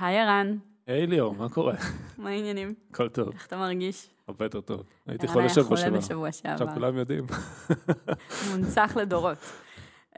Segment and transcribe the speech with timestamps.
[0.00, 1.74] היי ערן, היי ליאור, מה קורה?
[2.18, 2.74] מה העניינים?
[2.90, 4.08] הכל טוב, איך אתה מרגיש?
[4.28, 4.82] הרבה יותר טוב.
[5.06, 5.98] הייתי ערן חולה היה שבוע שעבר.
[5.98, 6.74] בשבוע עכשיו שעבר.
[6.74, 7.24] כולם יודעים.
[8.50, 9.38] מונצח לדורות.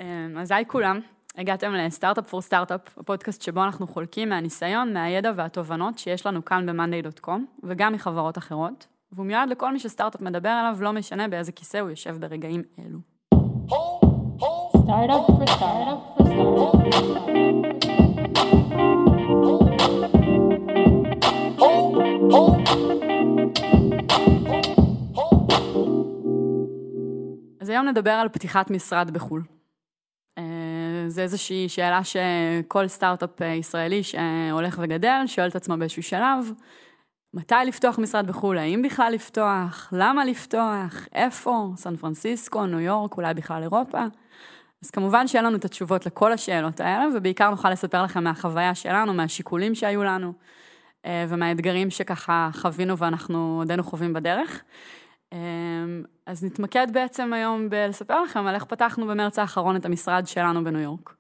[0.01, 0.07] אמ,
[0.41, 1.01] אז היי כולם,
[1.39, 7.41] הגעתם לסטארט-אפ פור סטארט-אפ, הפודקאסט שבו אנחנו חולקים מהניסיון, מהידע והתובנות שיש לנו כאן ב-monday.com,
[7.63, 11.91] וגם מחברות אחרות, והוא מיועד לכל מי שסטארט-אפ מדבר עליו, לא משנה באיזה כיסא הוא
[11.91, 12.99] יושב ברגעים אלו.
[14.85, 16.27] Startup for startup for
[16.97, 19.14] startup.
[27.61, 29.43] אז היום נדבר על פתיחת משרד בחו"ל.
[30.39, 30.45] אה,
[31.09, 36.53] זה איזושהי שאלה שכל סטארט-אפ אה, ישראלי שהולך וגדל, שואל את עצמו באיזשהו שלב,
[37.35, 43.35] מתי לפתוח משרד בחו"ל, האם בכלל לפתוח, למה לפתוח, איפה, סן פרנסיסקו, ניו יורק, אולי
[43.35, 44.05] בכלל אירופה.
[44.85, 49.15] אז כמובן שאין לנו את התשובות לכל השאלות האלה, ובעיקר נוכל לספר לכם מהחוויה שלנו,
[49.15, 50.33] מהשיקולים שהיו לנו,
[51.07, 54.63] אה, ומהאתגרים שככה חווינו ואנחנו עודנו חווים בדרך.
[55.33, 55.39] אה,
[56.27, 60.81] אז נתמקד בעצם היום בלספר לכם על איך פתחנו במרץ האחרון את המשרד שלנו בניו
[60.81, 61.15] יורק.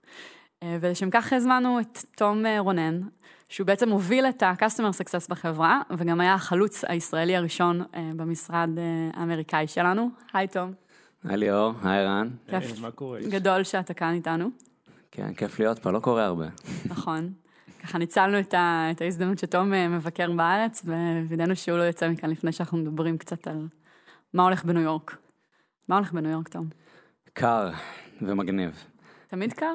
[0.63, 3.01] אה, ולשם כך הזמנו את תום רונן,
[3.49, 7.83] שהוא בעצם הוביל את ה-customer success בחברה, וגם היה החלוץ הישראלי הראשון
[8.17, 8.71] במשרד
[9.15, 10.11] האמריקאי שלנו.
[10.33, 10.73] היי תום,
[11.25, 12.29] היי ליאור, היי רן.
[12.51, 13.21] כיף היי, מה קורה?
[13.31, 14.51] גדול שאתה כאן איתנו,
[15.11, 16.47] כן, כיף להיות פה, לא קורה הרבה.
[16.85, 17.33] נכון.
[17.83, 20.83] ככה ניצלנו את, ה, את ההזדמנות שתום אה, מבקר בארץ,
[21.29, 23.69] ווידאנו שהוא לא יוצא מכאן לפני שאנחנו מדברים קצת על
[24.35, 25.17] מה הולך בניו יורק.
[25.89, 26.69] מה הולך בניו יורק, תום?
[27.33, 27.71] קר
[28.23, 28.85] ומגניב.
[29.29, 29.75] תמיד קר?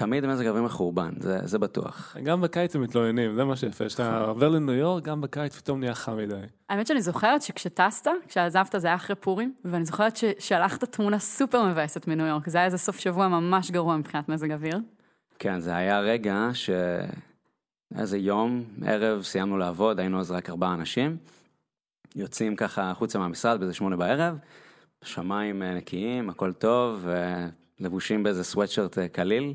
[0.00, 2.16] תמיד מזג אוויר מחורבן, זה, זה בטוח.
[2.22, 3.86] גם בקיץ הם מתלוננים, זה מה שיפה.
[3.86, 6.34] כשאתה עובר לניו יורק, גם בקיץ פתאום נהיה חם מדי.
[6.68, 12.08] האמת שאני זוכרת שכשטסת, כשעזבת זה היה אחרי פורים, ואני זוכרת ששלחת תמונה סופר מבאסת
[12.08, 14.78] מניו יורק, זה היה איזה סוף שבוע ממש גרוע מבחינת מזג אוויר.
[15.38, 16.70] כן, זה היה רגע ש...
[17.98, 21.16] איזה יום, ערב, סיימנו לעבוד, היינו אז רק ארבעה אנשים.
[22.16, 24.38] יוצאים ככה החוצה מהמשרד באיזה שמונה בערב,
[25.04, 27.06] שמיים אה, נקיים, הכל טוב,
[27.80, 29.54] ולבושים באיזה סוואטשרט אה, קליל.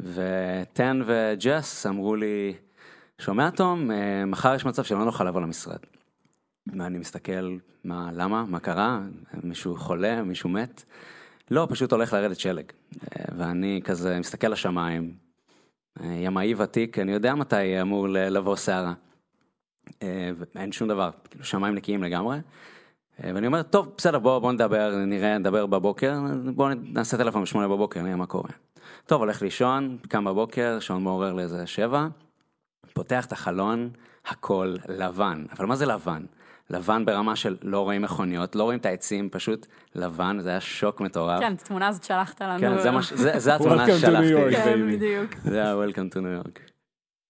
[0.00, 2.54] וטן וג'ס אמרו לי,
[3.18, 5.78] שומע תום, אה, מחר יש מצב שלא נוכל לבוא למשרד.
[6.66, 9.00] ואני מסתכל, מה, למה, מה קרה,
[9.42, 10.82] מישהו חולה, מישהו מת?
[11.50, 12.64] לא, פשוט הולך לרדת שלג.
[13.02, 15.14] אה, ואני כזה מסתכל לשמיים,
[16.00, 18.94] אה, ימאי ותיק, אני יודע מתי אמור לבוא סערה.
[20.02, 22.38] ואין שום דבר, כאילו שמיים נקיים לגמרי.
[23.24, 26.18] אה, ואני אומר, טוב, בסדר, בוא, בוא נדבר, נראה, נדבר בבוקר,
[26.54, 28.50] בוא נעשה טלפון בשמונה בבוקר, נראה מה קורה.
[29.06, 32.06] טוב, הולך לישון, קם בבוקר, שעון מעורר לאיזה שבע,
[32.92, 33.90] פותח את החלון,
[34.26, 35.44] הכל לבן.
[35.58, 36.22] אבל מה זה לבן?
[36.70, 41.00] לבן ברמה של לא רואים מכוניות, לא רואים את העצים, פשוט לבן, זה היה שוק
[41.00, 41.40] מטורף.
[41.40, 42.60] כן, את התמונה הזאת שלחת לנו.
[42.60, 44.34] כן, זה, מה, ש- זה, זה התמונה Welcome to New ששלחתי.
[44.34, 44.56] York.
[44.56, 44.92] כן, baby.
[44.96, 45.30] בדיוק.
[45.44, 46.60] זה היה Welcome to New York.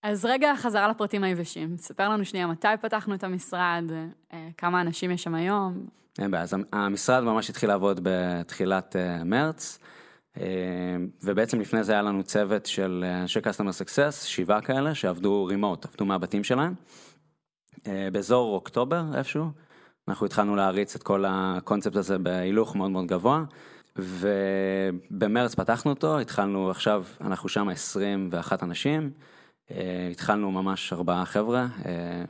[0.02, 1.76] אז רגע חזרה לפרטים היבשים.
[1.76, 3.84] ספר לנו שנייה מתי פתחנו את המשרד,
[4.32, 5.86] אה, כמה אנשים יש שם היום.
[6.18, 9.78] אין בעיה, אז המשרד ממש התחיל לעבוד בתחילת אה, מרץ,
[10.36, 15.44] אה, ובעצם לפני זה היה לנו צוות של אה, אנשי customer success, שבעה כאלה, שעבדו
[15.44, 16.74] רימוט, עבדו מהבתים שלהם.
[17.86, 19.46] אה, באזור אוקטובר איפשהו,
[20.08, 23.44] אנחנו התחלנו להריץ את כל הקונספט הזה בהילוך מאוד מאוד גבוה,
[23.96, 29.37] ובמרץ פתחנו אותו, התחלנו עכשיו, אנחנו שם 21 אנשים, אה,
[30.10, 32.24] התחלנו ממש ארבעה חבר'ה, אה,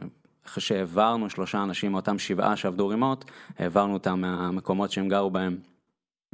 [0.46, 3.24] אחרי שהעברנו שלושה אנשים מאותם שבעה שעבדו רימוט,
[3.58, 5.58] העברנו אותם מהמקומות שהם גרו בהם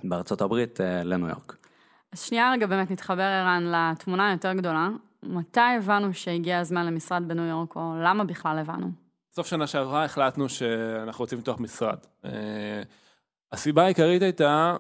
[0.05, 1.57] בארצות הברית אה, לניו יורק.
[2.13, 4.89] אז שנייה רגע באמת נתחבר ערן לתמונה היותר גדולה.
[5.23, 8.91] מתי הבנו שהגיע הזמן למשרד בניו יורק, או למה בכלל הבנו?
[9.33, 11.99] סוף שנה שעברה החלטנו שאנחנו רוצים לפתוח משרד.
[12.25, 12.83] אה,
[13.53, 14.77] הסיבה העיקרית הייתה,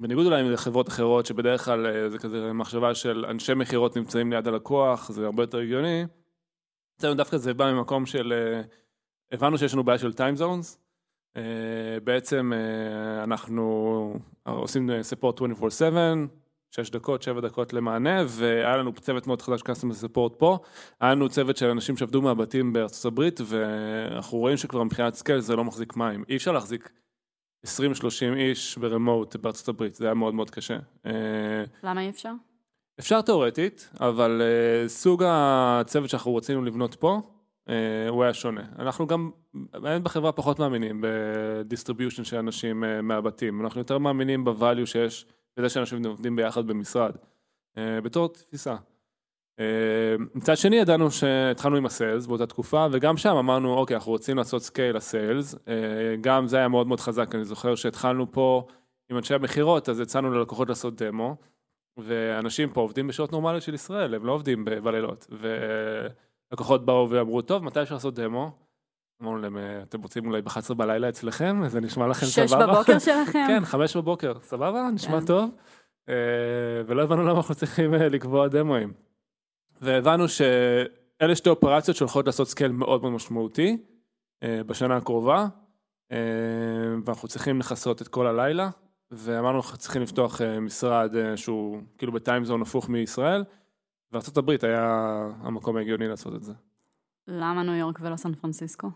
[0.00, 4.48] בניגוד אולי לחברות אחרות, שבדרך כלל אה, זה כזה מחשבה של אנשי מכירות נמצאים ליד
[4.48, 6.04] הלקוח, זה הרבה יותר הגיוני.
[6.98, 8.62] אצלנו דווקא זה בא ממקום של, אה,
[9.32, 10.76] הבנו שיש לנו בעיה של time zones.
[11.36, 11.42] אה,
[12.04, 12.52] בעצם
[13.22, 14.14] אנחנו
[14.46, 16.28] עושים support 24/7,
[16.70, 20.58] 6 דקות, 7 דקות למענה, והיה לנו צוות מאוד חדש customer support פה.
[21.00, 25.56] היה לנו צוות של אנשים שעבדו מהבתים בארצות הברית, ואנחנו רואים שכבר מבחינת scale זה
[25.56, 26.24] לא מחזיק מים.
[26.28, 26.92] אי אפשר להחזיק
[27.66, 27.68] 20-30
[28.36, 30.78] איש ב remote בארצות הברית, זה היה מאוד מאוד קשה.
[31.06, 31.12] אה,
[31.82, 32.32] למה אי אפשר?
[33.00, 37.20] אפשר תאורטית, אבל uh, סוג הצוות שאנחנו רצינו לבנות פה,
[37.68, 37.70] uh,
[38.08, 38.62] הוא היה שונה.
[38.78, 44.54] אנחנו גם, באמת בחברה פחות מאמינים ב distribution של אנשים מהבתים, אנחנו יותר מאמינים ב
[44.54, 45.26] value שיש,
[45.56, 47.16] בזה שאנשים עובדים ביחד במשרד,
[47.76, 48.76] בתור תפיסה.
[49.58, 49.60] Uh,
[50.34, 54.36] מצד שני ידענו שהתחלנו עם ה sales באותה תקופה, וגם שם אמרנו, אוקיי, אנחנו רוצים
[54.36, 55.58] לעשות scale ל sales, uh,
[56.20, 58.66] גם זה היה מאוד מאוד חזק, אני זוכר שהתחלנו פה
[59.10, 61.36] עם אנשי המכירות, אז יצאנו ללקוחות לעשות דמו.
[61.98, 65.26] ואנשים פה עובדים בשעות נורמליות של ישראל, הם לא עובדים בלילות.
[66.50, 68.50] ולקוחות באו ואמרו, טוב, מתי אפשר לעשות דמו?
[69.22, 71.60] אמרנו להם, "אה, אתם רוצים אולי ב-11 בלילה אצלכם?
[71.68, 72.46] זה נשמע לכם סבבה?
[72.48, 73.44] שש בבוקר שלכם?
[73.48, 74.88] כן, חמש בבוקר, סבבה?
[74.94, 75.26] נשמע כן.
[75.26, 75.50] טוב.
[76.08, 76.14] אה,
[76.86, 79.07] ולא הבנו למה אנחנו צריכים אה, לקבוע דמואים.
[79.80, 83.76] והבנו שאלה שתי אופרציות שהולכות לעשות scale מאוד מאוד משמעותי
[84.42, 85.46] אה, בשנה הקרובה,
[86.12, 86.18] אה,
[87.04, 88.70] ואנחנו צריכים לכסות את כל הלילה,
[89.10, 93.44] ואמרנו אנחנו צריכים לפתוח אה, משרד שהוא כאילו ב time zone הפוך מישראל,
[94.12, 95.08] וארה"ב היה
[95.40, 96.52] המקום ההגיוני לעשות את זה.
[97.26, 98.90] למה ניו יורק ולא סן פרנסיסקו?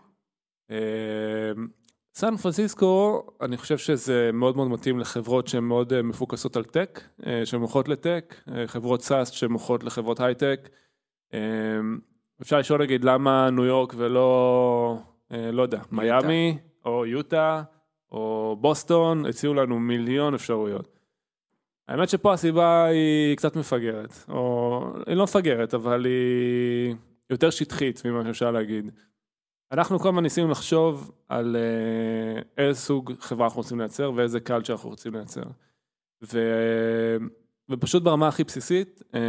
[2.15, 7.01] סן פרנסיסקו, אני חושב שזה מאוד מאוד מתאים לחברות שהן מאוד אה, מפוקסות על tech,
[7.27, 10.69] אה, שמוכרות ל tech, אה, חברות SaaS שמוכרות לחברות הייטק.
[12.43, 14.99] אפשר לשאול נגיד למה ניו יורק ולא,
[15.31, 17.63] לא יודע, מיאמי, או יוטה,
[18.13, 20.99] או בוסטון, הציעו לנו מיליון אפשרויות.
[21.89, 26.95] האמת שפה הסיבה היא קצת מפגרת, או היא לא מפגרת, אבל היא
[27.31, 28.91] יותר שטחית ממה שאפשר להגיד.
[29.73, 34.73] אנחנו כל הזמן ניסינו לחשוב על אה, איזה סוג חברה אנחנו רוצים לייצר ואיזה קלצ'ר
[34.73, 35.43] אנחנו רוצים לייצר.
[36.33, 36.39] ו...
[37.71, 39.21] ופשוט ברמה הכי בסיסית, אה,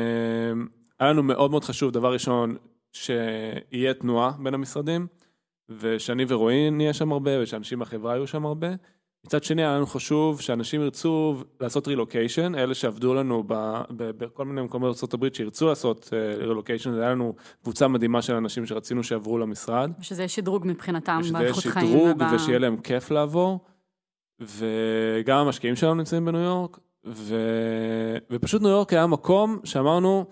[0.99, 2.55] היה לנו מאוד מאוד חשוב, דבר ראשון,
[2.91, 5.07] שיהיה תנועה בין המשרדים,
[5.69, 8.67] ושאני ורועי נהיה שם הרבה, ושאנשים בחברה יהיו שם הרבה.
[9.25, 13.53] מצד שני, היה לנו חשוב שאנשים ירצו לעשות רילוקיישן, אלה שעבדו לנו ב,
[13.89, 16.09] ב, בכל מיני מקומות בארה"ב שירצו לעשות
[16.39, 19.91] רילוקיישן, היה לנו קבוצה מדהימה של אנשים שרצינו שיעברו למשרד.
[20.01, 21.87] שזה יהיה שדרוג מבחינתם באיכות חיים.
[21.87, 23.59] שדרוג וב- ושיהיה להם כיף לעבור.
[24.39, 27.35] וגם המשקיעים שלנו נמצאים בניו יורק, ו...
[28.31, 30.25] ופשוט ניו יורק היה מקום שאמרנו,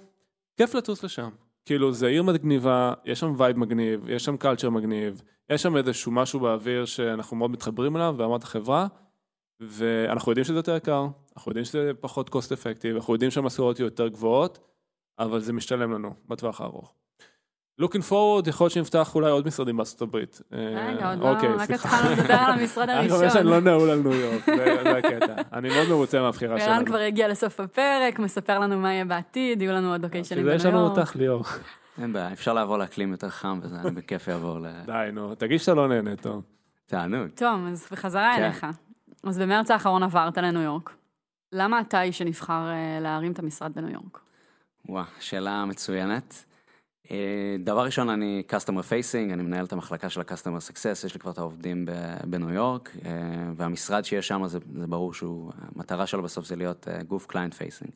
[0.58, 1.30] כיף לטוס לשם.
[1.66, 6.12] כאילו זה עיר מגניבה, יש שם vibe מגניב, יש שם culture מגניב, יש שם איזשהו
[6.12, 8.88] משהו באוויר שאנחנו מאוד מתחברים אליו ברמת החברה,
[9.60, 11.08] ואנחנו יודעים שזה יותר יקר,
[11.38, 14.60] אנחנו יודעים שזה פחות cost effective, אנחנו יודעים שהמשכורות יהיו יותר גבוהות,
[15.20, 16.94] אבל זה משתלם לנו בטווח הארוך.
[17.82, 20.42] looking forward, יכול להיות שנפתח אולי עוד משרדים בארצות הברית.
[20.52, 21.90] רגע, עוד אוקיי, לא, רק סליחה.
[21.90, 23.66] התחלנו לדבר על המשרד אני מקווה שאני הראשון.
[23.66, 25.36] לא נעול על ניו יורק, זה הקטע.
[25.54, 26.72] אני מאוד מרוצה מהבחירה שלנו.
[26.72, 30.58] ערן כבר הגיע לסוף הפרק, מספר לנו מה יהיה בעתיד, יהיו לנו עוד לוקיישנים בשביל
[30.60, 30.98] זה יש לנו בניו יורק.
[30.98, 31.44] אותך ליאור.
[32.02, 34.68] אין בעיה, אפשר לעבור לאקלים יותר חם וזה, אני בכיף אעבור ל...
[34.86, 36.44] די, נו, תגיד שאתה לא נהנה, טוב.
[36.86, 37.28] תענוג.
[37.36, 38.44] טוב, אז בחזרה כן.
[38.44, 38.68] אליך.
[39.24, 40.94] אז במרץ האחרון עברת לניו יורק.
[41.52, 44.20] למה אתה האיש שנבחר אה, להרים את המשרד בניו יורק?
[44.90, 46.46] וואו, שאלה מצוינת.
[47.12, 51.20] אה, דבר ראשון, אני customer facing, אני מנהל את המחלקה של ה-customer success, יש לי
[51.20, 51.86] כבר את העובדים
[52.26, 53.12] בניו יורק, אה,
[53.56, 57.54] והמשרד שיש שם, זה, זה ברור שהוא, המטרה שלו בסוף זה להיות אה, גוף client
[57.54, 57.92] facing.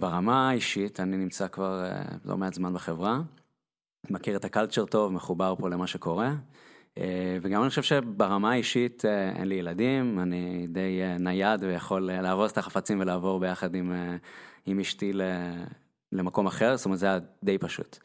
[0.00, 1.84] ברמה האישית, אני נמצא כבר
[2.24, 3.20] לא מעט זמן בחברה,
[4.10, 6.34] מכיר את הקלצ'ר טוב, מחובר פה למה שקורה.
[7.42, 9.04] וגם אני חושב שברמה האישית
[9.36, 13.92] אין לי ילדים, אני די נייד ויכול לארוז את החפצים ולעבור ביחד עם,
[14.66, 15.22] עם אשתי ל-
[16.12, 17.98] למקום אחר, זאת אומרת זה היה די פשוט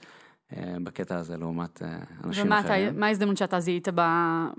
[0.84, 3.00] בקטע הזה לעומת אה, אנשים ומה אחרים.
[3.00, 3.88] מה ההזדמנות שאתה זיהית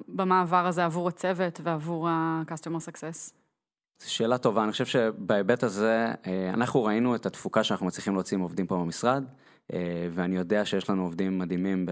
[0.09, 3.33] במעבר הזה עבור הצוות ועבור ה-customer success?
[4.01, 8.37] זו שאלה טובה, אני חושב שבהיבט הזה, אה, אנחנו ראינו את התפוקה שאנחנו מצליחים להוציא
[8.37, 9.25] עם עובדים פה במשרד,
[9.73, 11.87] אה, ואני יודע שיש לנו עובדים מדהימים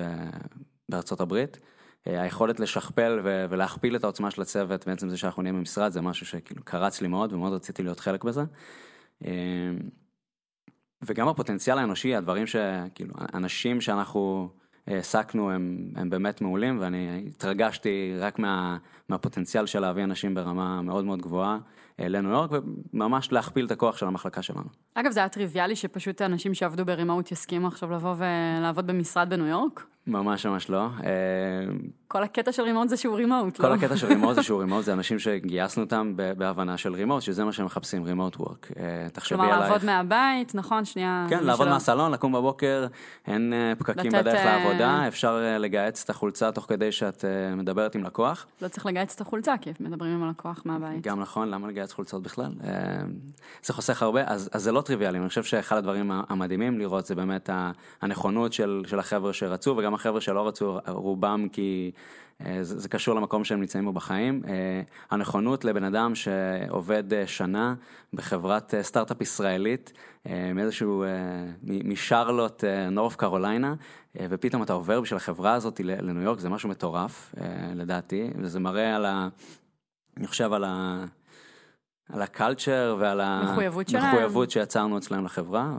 [0.89, 1.59] בארצות הברית.
[2.07, 3.21] אה, היכולת לשכפל
[3.51, 7.09] ולהכפיל את העוצמה של הצוות, בעצם זה שאנחנו נהיה במשרד, זה משהו שכאילו קרץ לי
[7.09, 8.43] מאוד ומאוד רציתי להיות חלק בזה.
[11.03, 14.49] אה, וגם הפוטנציאל האנושי, הדברים שכאילו, אנשים שאנחנו
[14.89, 18.76] אה, העסקנו הם, הם באמת מעולים, ואני התרגשתי רק מה,
[19.09, 21.59] מהפוטנציאל של להביא אנשים ברמה מאוד מאוד גבוהה
[22.00, 22.50] אה, לניו יורק,
[22.95, 24.69] וממש להכפיל את הכוח של המחלקה שלנו.
[24.95, 29.87] אגב, זה היה טריוויאלי שפשוט האנשים שעבדו ברימוט יסכימו עכשיו לבוא ולעבוד במשרד בניו יורק?
[30.07, 30.88] ממש ממש לא.
[32.07, 33.65] אה, כל הקטע של רימוט זה שהוא רימוט, לא?
[33.65, 37.45] כל הקטע של רימוט זה שהוא רימוט, זה אנשים שגייסנו אותם בהבנה של רימוט, שזה
[37.45, 38.69] מה שהם מחפשים, רימוט וורק.
[39.13, 39.71] תחשבי כלומר, עלייך.
[39.71, 40.85] לעבוד מהבית, נכון?
[40.85, 41.27] שנייה.
[41.31, 42.87] כן, לעבוד מהסלון, לקום בבוקר,
[43.27, 47.55] אין אה, פקקים בדרך אה, לעבודה, אפשר אה, לגהץ את החולצה תוך כדי שאת אה,
[47.55, 48.47] מדברת עם לקוח.
[48.63, 51.03] לא צריך לגייס את החולצה, כי מדברים עם הלקוח מהבית.
[51.03, 52.53] גם נכון, למה לגייס חולצות בכלל?
[52.65, 52.71] אה,
[53.63, 57.51] זה חוסך הרבה, אז, זה לא טריוויאלי, אני חושב שאחד הדברים המדהימים לראות זה באמת
[58.03, 62.01] הנכונות של, החבר'ה שרצו, וגם החבר'ה שלא רצו, רובם כי אה,
[62.43, 64.43] זה, זה קשור למקום שהם נמצאים בו בחיים.
[64.49, 67.75] אה, הנכונות לבן אדם שעובד אה, שנה
[68.12, 69.93] בחברת אה, סטארט-אפ ישראלית,
[70.26, 71.09] אה, מאיזשהו, אה,
[71.62, 73.75] משרלוט, אה, נורף קרוליינה,
[74.21, 78.61] אה, ופתאום אתה עובר בשביל החברה הזאת לניו יורק, זה משהו מטורף, אה, לדעתי, וזה
[78.61, 79.28] מראה על ה...
[80.16, 81.05] אני חושב על ה...
[82.09, 83.21] על הקלצ'ר ועל.
[84.00, 85.76] המחויבות שיצרנו אצלם לחברה.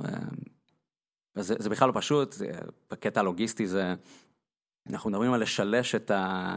[1.35, 2.35] וזה זה בכלל לא פשוט,
[2.91, 3.95] בקטע הלוגיסטי זה,
[4.91, 6.55] אנחנו מדברים על לשלש את, ה,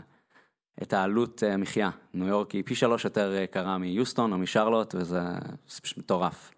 [0.82, 1.90] את העלות אה, מחיה.
[2.14, 5.20] ניו יורק היא פי שלוש יותר יקרה מיוסטון או משרלוט, וזה
[5.68, 6.50] זה פשוט מטורף.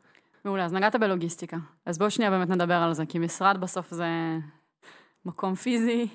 [0.44, 1.56] מעולה, אז נגעת בלוגיסטיקה.
[1.86, 4.08] אז בואו שנייה באמת נדבר על זה, כי משרד בסוף זה
[5.24, 6.08] מקום פיזי,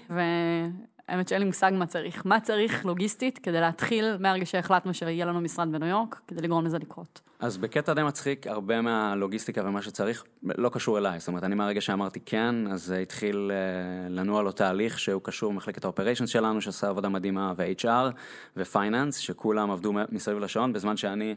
[1.09, 2.25] והאמת שאין לי מושג מה צריך.
[2.25, 6.77] מה צריך לוגיסטית כדי להתחיל מהרגע שהחלטנו שיהיה לנו משרד בניו יורק, כדי לגרום לזה
[6.77, 7.21] לקרות.
[7.39, 11.19] אז בקטע די מצחיק, הרבה מהלוגיסטיקה ומה שצריך לא קשור אליי.
[11.19, 15.83] זאת אומרת, אני מהרגע שאמרתי כן, אז התחיל אה, לנוע לו תהליך שהוא קשור במחלקת
[15.83, 18.11] האופריישנס שלנו, שעשה עבודה מדהימה, ו-HR
[18.57, 21.35] ו finance, שכולם עבדו מסביב לשעון, בזמן שאני...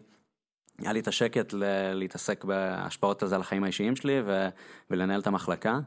[0.80, 4.48] היה לי את השקט ל- להתעסק בהשפעות הזה על החיים האישיים שלי ו-
[4.90, 5.78] ולנהל את המחלקה.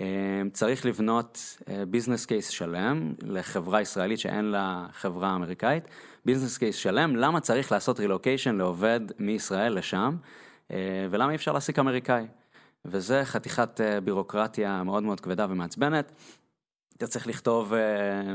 [0.00, 1.56] אה, צריך לבנות
[1.90, 5.84] business case שלם לחברה ישראלית שאין לה חברה אמריקאית.
[6.24, 10.16] business case שלם, למה צריך לעשות רילוקיישן לעובד מישראל לשם,
[10.70, 10.76] אה,
[11.10, 12.26] ולמה אי אפשר להעסיק אמריקאי.
[12.84, 16.12] וזה חתיכת אה, בירוקרטיה מאוד מאוד כבדה ומעצבנת.
[16.96, 17.80] אתה צריך לכתוב אה,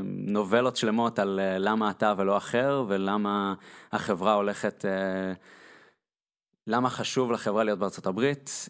[0.04, 3.54] נובלות שלמות על למה אתה ולא אחר, ולמה
[3.92, 4.84] החברה הולכת...
[6.66, 8.68] למה חשוב לחברה להיות בארצות הברית,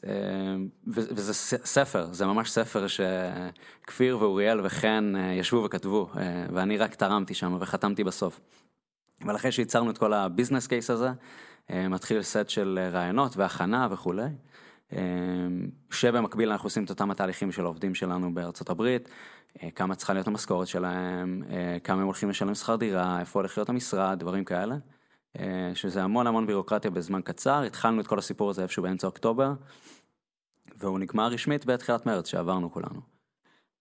[0.86, 1.34] וזה
[1.64, 6.10] ספר, זה ממש ספר שכפיר ואוריאל וחן ישבו וכתבו,
[6.52, 8.40] ואני רק תרמתי שם וחתמתי בסוף.
[9.22, 11.08] אבל אחרי שייצרנו את כל הביזנס קייס הזה,
[11.70, 14.28] אה, מתחיל סט של אה, רעיונות והכנה וכולי,
[14.92, 14.98] אה,
[15.90, 19.08] שבמקביל אנחנו עושים את אותם התהליכים של העובדים שלנו בארצות הברית,
[19.74, 21.42] כמה צריכה להיות המשכורת שלהם,
[21.84, 24.76] כמה הם הולכים לשלם שכר דירה, איפה הולך להיות המשרד, דברים כאלה,
[25.74, 29.52] שזה המון המון בירוקרטיה בזמן קצר, התחלנו את כל הסיפור הזה איפשהו באמצע אוקטובר,
[30.76, 33.00] והוא נגמר רשמית בתחילת מרץ שעברנו כולנו.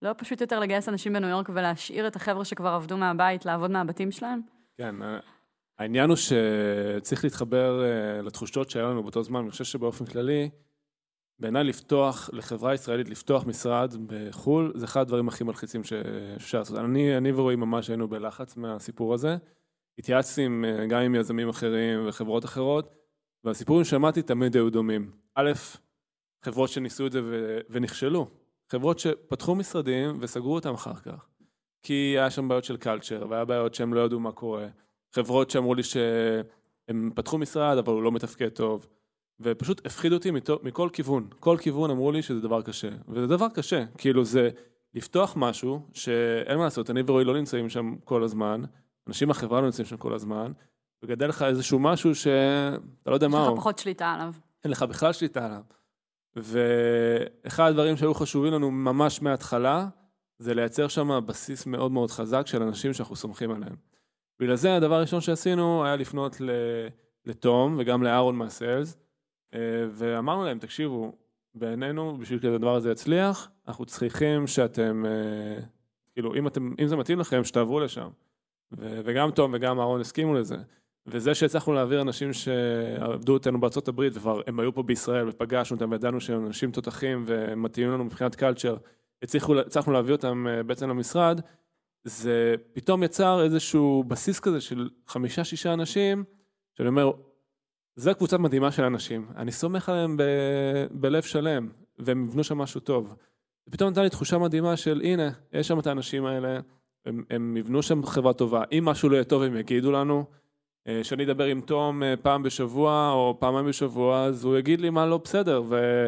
[0.02, 4.12] לא פשוט יותר לגייס אנשים בניו יורק ולהשאיר את החבר'ה שכבר עבדו מהבית לעבוד מהבתים
[4.12, 4.42] שלהם?
[4.78, 4.96] כן,
[5.80, 10.50] העניין הוא שצריך להתחבר אה, לתחושות שהיה לנו באותו זמן, אני חושב שבאופן כללי,
[11.40, 16.78] בעיניי לפתוח, לחברה ישראלית לפתוח משרד בחו"ל, זה אחד הדברים הכי מלחיצים שאפשר לעשות.
[16.78, 19.38] אני, אני ורועי ממש היינו בלחץ מהסיפור הזה.
[20.00, 22.96] התייעצתי אה, גם עם יזמים אחרים וחברות אחרות,
[23.44, 25.12] והסיפורים שמעתי תמיד היו דומים.
[25.36, 25.52] א',
[26.44, 27.22] חברות שניסו את זה
[27.70, 28.28] ונכשלו.
[28.72, 31.26] חברות שפתחו משרדים וסגרו אותם אחר כך.
[31.84, 34.68] כי היה שם בעיות של קלצ'ר, והיה בעיות שהם לא ידעו מה קורה.
[35.16, 38.88] חברות שאמרו לי שהם פתחו משרד, אבל הוא לא מתפקד טוב.
[39.40, 40.32] ופשוט הפחידו אותי
[40.64, 41.28] מכל כיוון.
[41.40, 42.90] כל כיוון אמרו לי שזה דבר קשה.
[43.08, 43.86] וזה דבר קשה.
[43.98, 44.50] כאילו זה
[44.94, 48.62] לפתוח משהו שאין מה לעשות, אני ורועי לא נמצאים שם כל הזמן,
[49.08, 50.52] אנשים מהחברה לא נמצאים שם כל הזמן,
[51.04, 53.48] וגדל לך איזשהו משהו שאתה לא יודע מה הוא.
[53.48, 54.34] יש לך פחות שליטה עליו.
[54.64, 55.62] אין לך בכלל שליטה עליו.
[56.36, 59.88] ואחד הדברים שהיו חשובים לנו ממש מההתחלה,
[60.40, 63.76] זה לייצר שם בסיס מאוד מאוד חזק של אנשים שאנחנו סומכים עליהם.
[64.40, 66.42] בגלל זה הדבר הראשון שעשינו היה לפנות
[67.26, 68.98] לתום וגם לאהרון מהסיילס,
[69.54, 69.60] אה,
[69.92, 71.12] ואמרנו להם, תקשיבו,
[71.56, 75.64] בעינינו, בשביל כזה הדבר הזה יצליח, אנחנו צריכים שאתם, אה,
[76.14, 78.10] כאילו, אם, אתם, אם זה מתאים לכם, שתעברו לשם.
[78.78, 80.56] וגם תום וגם אהרון הסכימו לזה.
[81.08, 85.92] וזה שהצלחנו להעביר אנשים שעבדו איתנו בארצות הברית, וכבר הם היו פה בישראל ופגשנו אותם
[85.92, 88.78] וידענו שהם אנשים תותחים ומתאימים לנו מבחינת קלצ'ר,
[89.22, 91.42] הצלחנו להביא אותם אה, בעצם למשרד,
[92.04, 96.24] זה פתאום יצר איזשהו בסיס כזה של חמישה-שישה אנשים,
[96.78, 97.12] שאני אומר,
[97.96, 100.24] זו קבוצה מדהימה של אנשים, אני סומך עליהם ב,
[100.92, 103.16] בלב שלם, והם יבנו שם משהו טוב.
[103.68, 106.60] ופתאום נתן לי תחושה מדהימה של הנה, יש שם את האנשים האלה,
[107.06, 110.26] הם, הם יבנו שם חברה טובה, אם משהו לא יהיה טוב הם יגידו לנו,
[110.88, 114.90] אה, שאני אדבר עם תום אה, פעם בשבוע או פעמיים בשבוע, אז הוא יגיד לי
[114.90, 116.08] מה לא בסדר, ו...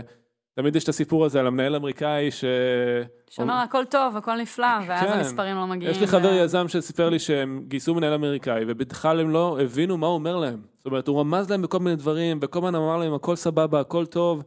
[0.55, 2.45] תמיד יש את הסיפור הזה על המנהל האמריקאי ש...
[3.29, 5.11] שאומר הכל טוב, הכל נפלא, ואז כן.
[5.11, 5.91] המספרים לא מגיעים.
[5.91, 6.35] יש לי חבר ו...
[6.35, 10.61] יזם שסיפר לי שהם גייסו מנהל אמריקאי, ובכלל הם לא הבינו מה הוא אומר להם.
[10.77, 14.05] זאת אומרת, הוא רמז להם בכל מיני דברים, וכל הזמן אמר להם הכל סבבה, הכל
[14.05, 14.43] טוב,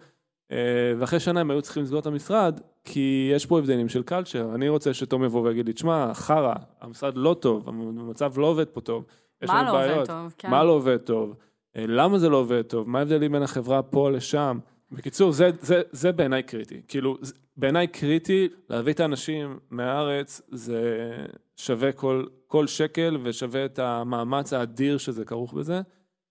[0.99, 4.55] ואחרי שנה הם היו צריכים לסגור את המשרד, כי יש פה הבדלים של קלצ'ר.
[4.55, 8.81] אני רוצה שתום יבוא ויגיד לי, תשמע, חרא, המשרד לא טוב, המצב לא עובד פה
[8.81, 9.05] טוב.
[9.47, 9.97] מה לא בעיות.
[9.97, 10.51] עובד טוב, כן.
[10.51, 11.35] מה לא עובד טוב?
[11.77, 12.89] אה, למה זה לא עובד טוב?
[12.89, 14.59] מה ההבדלים בין החברה פה לשם?
[14.93, 16.81] בקיצור, זה, זה, זה בעיניי קריטי.
[16.89, 17.19] כאילו,
[17.57, 21.11] בעיניי קריטי להביא את האנשים מהארץ, זה
[21.57, 25.81] שווה כל, כל שקל ושווה את המאמץ האדיר שזה כרוך בזה.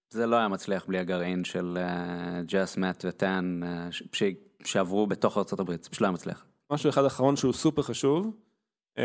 [0.10, 1.78] זה לא היה מצליח בלי הגרעין של
[2.46, 3.60] ג'ס, מאט וטן,
[4.64, 6.46] שעברו בתוך ארה"ב, זה פשוט לא היה מצליח.
[6.72, 8.32] משהו אחד אחרון שהוא סופר חשוב,
[8.98, 9.02] uh,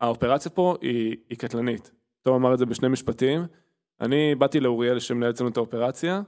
[0.00, 1.92] האופרציה פה היא, היא קטלנית.
[2.22, 3.46] תום אמר את זה בשני משפטים.
[4.00, 6.22] אני באתי לאוריאל שמנהל אצלנו את האופרציה,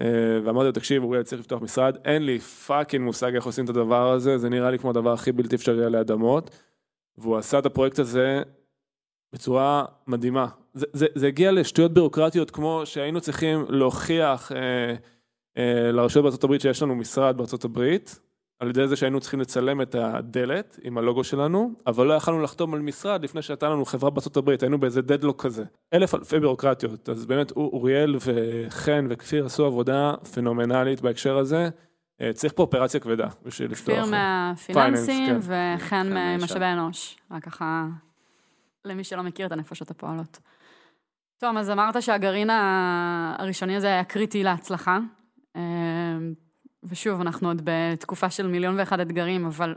[0.00, 0.06] אה,
[0.44, 4.12] ואמרתי לו, תקשיב, אוריאל צריך לפתוח משרד, אין לי fucking מושג איך עושים את הדבר
[4.12, 6.50] הזה, זה נראה לי כמו הדבר הכי בלתי אפשרי עלי אדמות,
[7.18, 8.42] והוא עשה את הפרויקט הזה
[9.36, 10.46] בצורה מדהימה.
[10.74, 14.58] זה, זה, זה הגיע לשטויות בירוקרטיות כמו שהיינו צריכים להוכיח אה,
[15.58, 18.18] אה, לרשויות בארצות הברית שיש לנו משרד בארצות הברית,
[18.60, 22.74] על ידי זה שהיינו צריכים לצלם את הדלת עם הלוגו שלנו, אבל לא יכלנו לחתום
[22.74, 25.64] על משרד לפני שהייתה לנו חברה בארצות הברית, היינו באיזה deadlock כזה.
[25.94, 31.68] אלף אלפי בירוקרטיות, אז באמת אוריאל וחן וכפיר עשו עבודה פנומנלית בהקשר הזה,
[32.20, 33.96] אה, צריך פה אופרציה כבדה בשביל לפתוח.
[33.98, 35.38] כפיר מהפיננסים כן.
[35.38, 37.16] וחן חן ממשאבי אנוש.
[37.30, 37.86] רק ככה,
[38.86, 40.38] למי שלא מכיר את הנפשות הפועלות.
[41.38, 44.98] טוב, אז אמרת שהגרעין הראשוני הזה היה קריטי להצלחה.
[45.56, 45.62] אה,
[46.84, 49.74] ושוב, אנחנו עוד בתקופה של מיליון ואחד אתגרים, אבל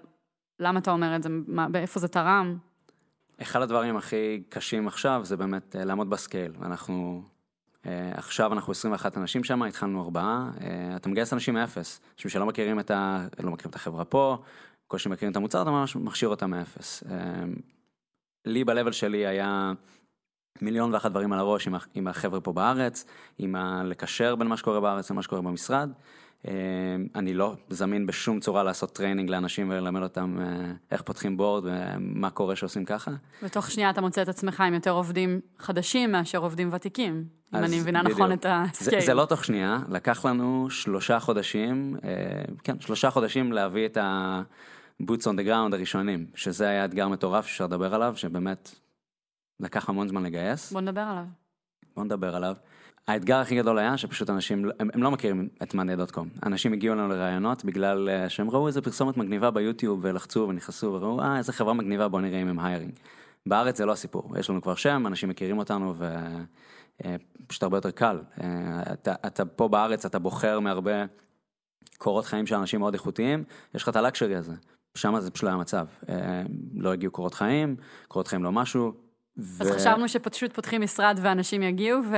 [0.59, 1.29] למה אתה אומר את זה?
[1.47, 2.57] מה, באיפה זה תרם?
[3.41, 6.51] אחד הדברים הכי קשים עכשיו זה באמת אה, לעמוד ב-scale.
[6.61, 7.23] אנחנו,
[7.85, 10.49] אה, עכשיו אנחנו 21 אנשים שם, התחלנו ארבעה,
[10.95, 12.01] אתה מגייס אנשים מאפס.
[12.15, 14.37] אנשים שלא מכירים את, ה, לא מכירים את החברה פה,
[14.85, 17.03] בקושי מכירים את המוצר, אתה ממש מכשיר אותם מאפס.
[18.45, 19.73] לי ב-level שלי היה
[20.61, 23.05] מיליון ואחת דברים על הראש עם, ה- עם החבר'ה פה בארץ,
[23.37, 25.89] עם ה- לקשר בין מה שקורה בארץ למה שקורה במשרד.
[26.47, 26.53] אה,
[27.15, 32.29] אני לא זמין בשום צורה לעשות training לאנשים וללמד אותם אה, איך פותחים board ומה
[32.29, 33.11] קורה שעושים ככה.
[33.43, 37.23] בתוך שנייה אתה מוצא את עצמך עם יותר עובדים חדשים מאשר עובדים ותיקים,
[37.55, 38.19] אם אני מבינה בדיוק.
[38.19, 39.01] נכון את זה, ה-scale.
[39.01, 42.09] זה לא תוך שנייה, לקח לנו שלושה חודשים, אה,
[42.63, 43.97] כן, שלושה חודשים להביא את
[45.01, 48.71] ה-boots on the ground הראשונים, שזה היה אתגר מטורף שאפשר לדבר עליו, שבאמת
[49.59, 50.71] לקח המון זמן לגייס.
[50.71, 51.25] בוא נדבר עליו.
[51.95, 52.55] בוא נדבר עליו.
[53.07, 56.45] האתגר הכי גדול היה שפשוט אנשים, הם, הם לא מכירים את monday.com.
[56.45, 61.21] אנשים הגיעו אלינו לראיונות בגלל אה, שהם ראו איזה פרסומת מגניבה ביוטיוב ולחצו ונכנסו וראו,
[61.21, 62.93] אה, איזה חברה מגניבה, בוא נראה אם הם hiring.
[63.45, 65.93] בארץ זה לא הסיפור, יש לנו כבר שם, אנשים מכירים אותנו
[67.45, 68.19] ופשוט הרבה יותר קל.
[68.41, 71.05] אה, אתה, אתה פה בארץ, אתה בוחר מהרבה
[71.97, 73.43] קורות חיים של אנשים מאוד איכותיים,
[73.75, 74.53] יש לך את הלקשרי הזה.
[74.99, 75.85] שם זה פשוט לא היה מצב.
[76.09, 77.75] אה, לא הגיעו קורות חיים,
[78.07, 78.93] קורות חיים לא משהו.
[79.39, 82.15] אז ו- חשבנו שפשוט פותחים משרד ואנשים יגיעו, ו...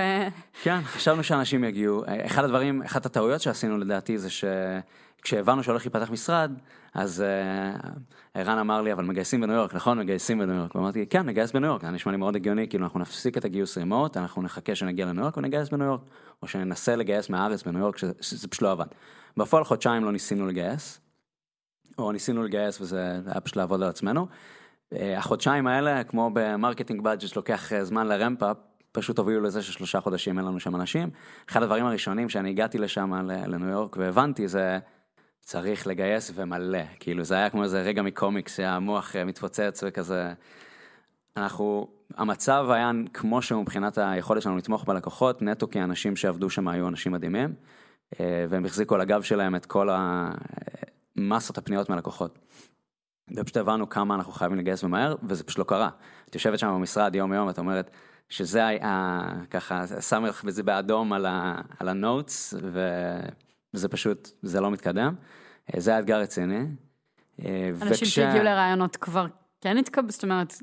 [0.63, 2.03] כן, חשבנו שאנשים יגיעו.
[2.07, 6.51] אחד הדברים, אחת הטעויות שעשינו לדעתי זה שכשהבנו שהולך להיפתח משרד,
[6.93, 7.87] אז אה,
[8.33, 9.99] ערן אמר לי, אבל מגייסים בניו יורק, נכון?
[9.99, 10.75] מגייסים בניו יורק.
[10.75, 13.77] ואמרתי, כן, נגייס בניו יורק, זה נשמע לי מאוד הגיוני, כאילו אנחנו נפסיק את הגיוס
[13.77, 16.01] remote, אנחנו נחכה שנגיע לניו יורק ונגייס בניו יורק,
[16.41, 18.85] או שננסה לגייס מהארץ בניו יורק, שזה, שזה פשוט לא עבד.
[19.37, 21.00] בפועל חודשיים לא ניסינו לגייס,
[21.97, 24.27] או ניסינו לגייס וזה היה פשוט לעבוד על עצמנו.
[24.93, 28.57] אה, החודשיים האלה, כמו ב-marketing budget שלוקח אה, זמן ל-ramp up,
[28.91, 31.09] פשוט הובילו לזה ששלושה חודשים אין לנו שם אנשים.
[31.49, 33.13] אחד הדברים הראשונים שאני הגעתי לשם
[33.47, 34.79] לניו יורק והבנתי זה
[35.41, 40.33] צריך לגייס ומלא, כאילו זה היה כמו איזה רגע מקומיקס שהמוח אה, מתפוצץ וכזה.
[41.37, 41.87] אנחנו,
[42.17, 46.87] המצב היה כמו שהוא מבחינת היכולת שלנו לתמוך בלקוחות, נטו כי האנשים שעבדו שם היו
[46.87, 47.53] אנשים מדהימים,
[48.19, 49.89] והם החזיקו על הגב שלהם את כל
[51.17, 52.39] המסות הפניות מהלקוחות.
[53.35, 55.89] ופשוט הבנו כמה אנחנו חייבים לגייס ומהר, וזה פשוט לא קרה.
[56.29, 57.91] את יושבת שם במשרד יום יום, את אומרת
[58.29, 62.53] שזה היה, ככה, שם לך את זה באדום על, ה, על הנוטס,
[63.73, 65.15] וזה פשוט, זה לא מתקדם.
[65.73, 66.65] אה, זה האתגר רציני.
[67.45, 69.25] אה, אנשים שהגיעו לרעיונות כבר
[69.61, 70.53] כן התקבלו, זאת אומרת,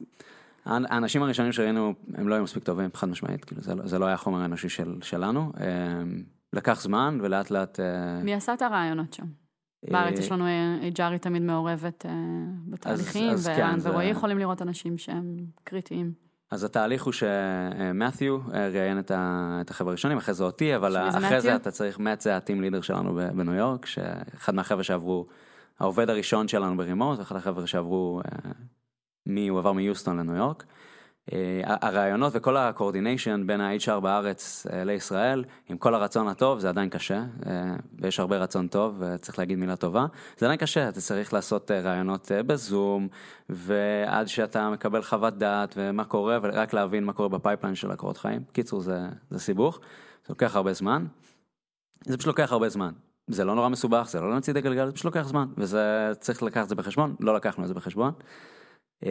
[0.66, 4.06] האנשים הראשונים שראינו, הם לא היו מספיק טובים, חד משמעית, כאילו זה, לא- זה לא
[4.06, 5.52] היה חומר אנושי של, שלנו.
[5.60, 5.66] אה,
[6.52, 7.80] לקח זמן, ולאט לאט...
[7.80, 9.26] אה, מי עשה את הרעיונות שם?
[9.90, 10.44] בארץ יש לנו
[10.96, 12.10] HRי תמיד מעורבת אה,
[12.66, 16.12] בתהליכים, כן, וערן זה- ורועי יכולים לראות אנשים שהם קריטיים.
[16.50, 21.56] אז התהליך הוא שמת'יו אה, ראיין את החבר'ה הראשונים, אחרי זה אותי, אבל אחרי זה?
[21.56, 25.26] אתה צריך, מאט זה הטים לידר שלנו בניו יורק, שאחד מהחבר'ה שעברו,
[25.80, 28.50] העובד הראשון שלנו ברימוט, ואחד החבר'ה שעברו, אה,
[29.48, 30.64] הוא עבר מיוסטון לניו יורק.
[31.32, 36.88] אה, הרעיונות וכל הקורדיניישן בין ה-HR בארץ אה, לישראל, עם כל הרצון הטוב, זה עדיין
[36.88, 40.06] קשה, אה, ויש הרבה רצון טוב, וצריך להגיד מילה טובה.
[40.38, 43.08] זה עדיין קשה, אתה צריך לעשות רעיונות בזום,
[43.48, 48.42] ועד שאתה מקבל חוות דעת ומה קורה, ורק להבין מה קורה ב-pipeline של הקורות חיים.
[48.52, 49.80] קיצור, זה, זה סיבוך,
[50.26, 51.06] זה לוקח הרבה זמן.
[52.04, 52.92] זה פשוט לוקח הרבה זמן.
[53.28, 56.42] זה לא נורא מסובך, זה לא להמציא את הגלגל, זה פשוט לוקח זמן, וזה צריך
[56.42, 58.12] לקחת את זה בחשבון, לא לקחנו את זה בחשבון.
[59.06, 59.10] אה,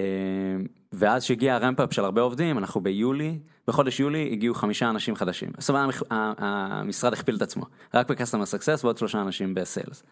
[0.93, 5.49] ואז שהגיע ה-ramp up של הרבה עובדים, אנחנו ביולי, בחודש יולי הגיעו חמישה אנשים חדשים.
[5.57, 10.03] זאת אומרת, המשרד הכפיל את עצמו, רק ב-customer success ועוד שלושה אנשים ב-sales.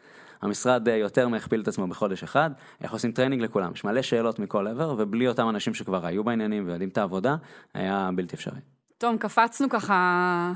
[0.41, 2.49] המשרד אה, יותר מהכפיל את עצמו בחודש אחד,
[2.81, 6.67] איך עושים training לכולם, יש מלא שאלות מכל עבר, ובלי אותם אנשים שכבר היו בעניינים
[6.67, 7.35] ויודעים את העבודה,
[7.73, 8.59] היה בלתי אפשרי.
[8.97, 10.53] טוב, קפצנו ככה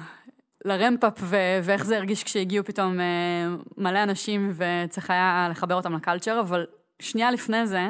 [0.65, 3.05] ל-ramp up ו- ואיך זה הרגיש כשהגיעו פתאום אה,
[3.77, 6.65] מלא אנשים וצריך היה לחבר אותם ל-culture, אבל
[6.99, 7.87] שנייה לפני זה,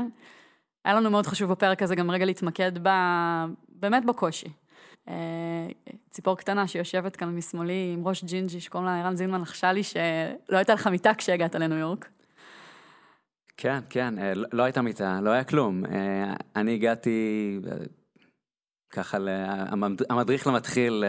[0.86, 2.90] היה לנו מאוד חשוב בפרק הזה גם רגע להתמקד ב...
[3.70, 4.48] באמת בקושי.
[5.10, 5.68] אה,
[6.10, 10.58] ציפור קטנה שיושבת כאן משמאלי עם ראש ג'ינג'י שקוראים לה ערן זינמן לחשה לי שלא
[10.58, 12.10] הייתה לך מיטה כשהגעת לניו יורק.
[13.58, 15.86] כן, כן, אה, לא- לא הייתה מיטה, לא היה כלום.
[15.86, 17.60] אה, אני הגעתי
[18.94, 19.18] ככה,
[20.10, 21.04] המדריך למתחיל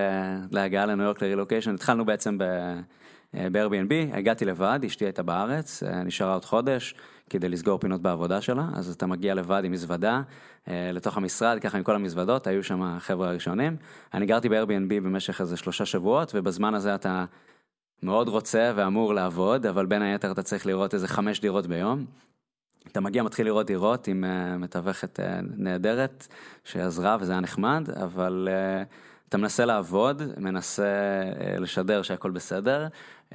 [0.51, 6.95] להגעה לניו יורק לרילוקיישן, התחלנו בעצם ב-Airbnb, הגעתי לבד, אשתי הייתה בארץ, נשארה עוד חודש
[7.31, 10.23] כדי לסגור פינות בעבודה שלה, אז אתה מגיע לבד עם מזוודה
[10.69, 13.77] אה, לתוך המשרד, ככה עם כל המזוודות, היו שם החבר'ה הראשונים.
[14.15, 17.25] אני גרתי ב-Airbnb במשך איזה שלושה שבועות, ובזמן הזה אתה
[18.03, 22.05] מאוד רוצה ואמור לעבוד, אבל בין היתר אתה צריך לראות איזה חמש דירות ביום.
[22.93, 25.23] אתה מגיע, מתחיל לראות דירות עם uh, מתווכת uh,
[25.57, 26.27] נהדרת
[26.65, 28.87] שעזרה וזה היה נחמד, אבל uh,
[29.29, 32.87] אתה מנסה לעבוד, מנסה uh, לשדר שהכל בסדר,
[33.31, 33.35] uh,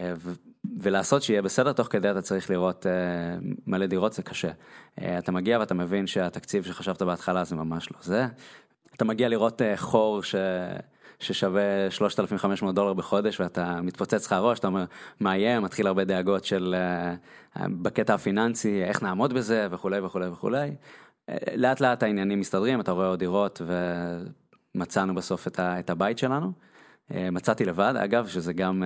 [0.79, 4.49] ולעשות שיהיה בסדר, תוך כדי אתה צריך לראות uh, מלא דירות, זה קשה.
[4.49, 8.27] Uh, אתה מגיע ואתה מבין שהתקציב שחשבת בהתחלה זה ממש לא זה.
[8.95, 10.35] אתה מגיע לראות uh, חור ש...
[11.19, 14.85] ששווה 3,500 דולר בחודש ואתה מתפוצץ לך הראש, אתה אומר
[15.19, 16.75] מה יהיה, מתחיל הרבה דאגות של
[17.55, 20.75] uh, בקטע הפיננסי, איך נעמוד בזה וכולי וכולי וכולי.
[21.31, 23.61] Uh, לאט לאט העניינים מסתדרים, אתה רואה עוד דירות
[24.75, 26.51] ומצאנו בסוף את, ה, את הבית שלנו.
[27.11, 28.83] מצאתי לבד, אגב, שזה גם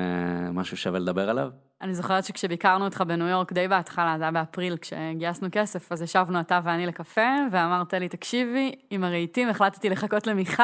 [0.53, 1.49] משהו שווה לדבר עליו.
[1.81, 6.39] אני זוכרת שכשביקרנו אותך בניו יורק די בהתחלה, זה היה באפריל, כשגייסנו כסף, אז ישבנו
[6.39, 10.63] אתה ואני לקפה, ואמרת לי, תקשיבי, עם הרהיטים החלטתי לחכות למיכל,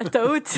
[0.00, 0.48] הטעות,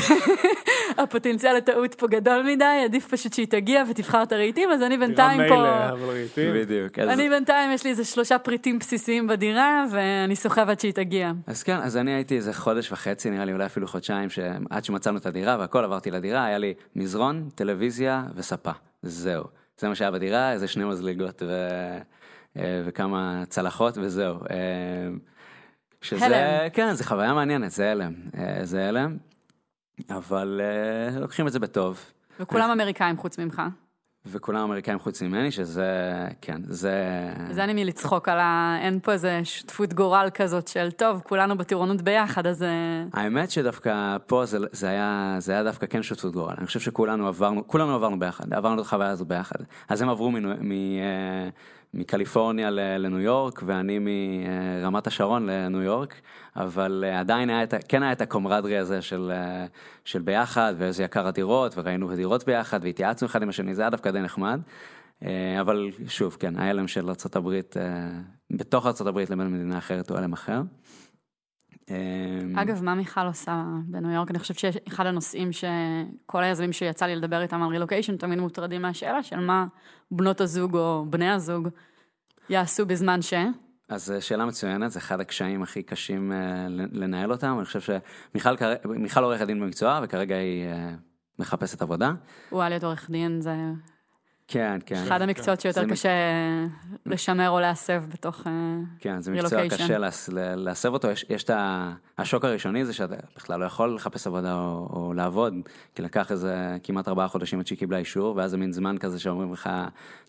[0.99, 5.43] הפוטנציאל הטעות פה גדול מדי, עדיף פשוט שהיא תגיע ותבחר את הרהיטים, אז אני בינתיים
[5.43, 5.57] דירה פה...
[5.57, 6.55] מילא, אבל ראיתים.
[6.55, 6.99] בדיוק.
[6.99, 7.09] אז...
[7.09, 11.33] אני בינתיים, יש לי איזה שלושה פריטים בסיסיים בדירה, ואני סוחבת שהיא תגיע.
[11.47, 15.19] אז כן, אז אני הייתי איזה חודש וחצי, נראה לי אולי אפילו חודשיים, שעד שמצאנו
[15.19, 18.73] את הדירה והכל, עברתי לדירה, היה לי מזרון, טלוויזיה וספה.
[19.03, 19.45] זהו.
[19.79, 21.51] זה מה שהיה בדירה, איזה שני מזליגות ו...
[22.57, 24.37] אה, וכמה צלחות וזהו.
[24.51, 25.09] אה,
[26.01, 26.69] שזה, הלם.
[26.73, 28.15] כן, זה חוויה מעניינת, זה הלם.
[28.39, 29.17] אה, זה הלם,
[30.11, 30.61] אבל
[31.21, 32.05] לוקחים את זה בטוב.
[32.41, 33.63] וכולם אמריקאים חוץ ממך.
[34.27, 35.93] וכולם אמריקאים חוץ ממני, שזה,
[36.41, 36.95] כן, זה...
[37.51, 38.79] זה אני מלצחוק על ה...
[38.81, 42.63] אין פה איזה שותפות גורל כזאת של, טוב, כולנו בטירונות ביחד, אז...
[42.63, 46.81] אה, האמת שדווקא פה זה, זה, היה, זה היה דווקא כן שותפות גורל, אני חושב
[46.81, 49.59] שכולנו עברנו, כולנו עברנו ביחד, עברנו את החוויה הזו ביחד.
[49.89, 51.49] אז הם עברו מנו, מ, אה,
[51.95, 56.15] מקליפורניה לניו יורק, ואני מרמת השרון לניו יורק,
[56.57, 59.67] אבל אה, עדיין היה את, כן היה את הקומרדרי הזה של, אה,
[60.05, 64.11] של ביחד, ואיזה יקר הדירות, וראינו דירות ביחד, והתייעצנו אחד עם השני, זה היה דווקא
[64.11, 64.61] די נחמד.
[65.23, 67.61] אה, אבל שוב, כן, ההלם של ארה"ב,
[68.51, 70.61] בתוך ארה"ב לבין מדינה אחרת הוא הלם אחר.
[71.91, 74.31] אה, אגב, מה מיכל עושה בניו יורק?
[74.31, 79.23] אני חושבת שאחד הנושאים שכל היזמים שיצא לי לדבר איתם על רילוקיישן תמיד מוטרדים מהשאלה
[79.23, 79.67] של מה
[80.11, 81.69] בנות הזוג או בני הזוג
[82.49, 83.35] יעשו בזמן ש...
[83.89, 89.23] אז אה, שאלה מצוינת, זה אחד הקשיים הכי קשים אה, לנהל אותם, אני חושב שמיכל
[89.23, 90.95] עורכת דין במקצועה, וכרגע היא אה,
[91.39, 92.13] מחפשת עבודה.
[92.51, 93.55] הוא היה להיות עורך דין, זה
[94.49, 95.03] כן, כן.
[95.07, 96.11] אחד המקצועות שיותר קשה
[97.07, 98.47] לשמר או להסב בתוך...
[98.47, 98.53] אה,
[98.99, 99.69] כן, זה מקצוע.
[99.69, 99.99] קשה
[100.57, 101.51] להסב אותו, יש, יש את.
[102.19, 105.55] השוק הראשוני זה שאתה בכלל לא יכול לחפש עבודה או, לעבוד,
[105.95, 109.21] כי לקח איזה כמעט ארבעה חודשים עד שהיא קיבלה אישור, ואז זה מין זמן כזה
[109.21, 109.71] שאומרים לך,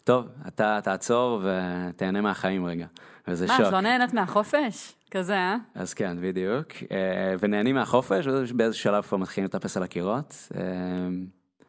[0.03, 2.86] טוב, אתה תעצור ותהנה מהחיים רגע,
[3.27, 3.67] וזה מה, שוק.
[3.67, 4.93] את לא נהנית מהחופש?
[5.12, 5.56] כזה, אה?
[5.75, 10.47] אז כן, בדיוק, אה, ונהנים מהחופש, ובאיזה שלב כבר מתחילים לטפס על הקירות.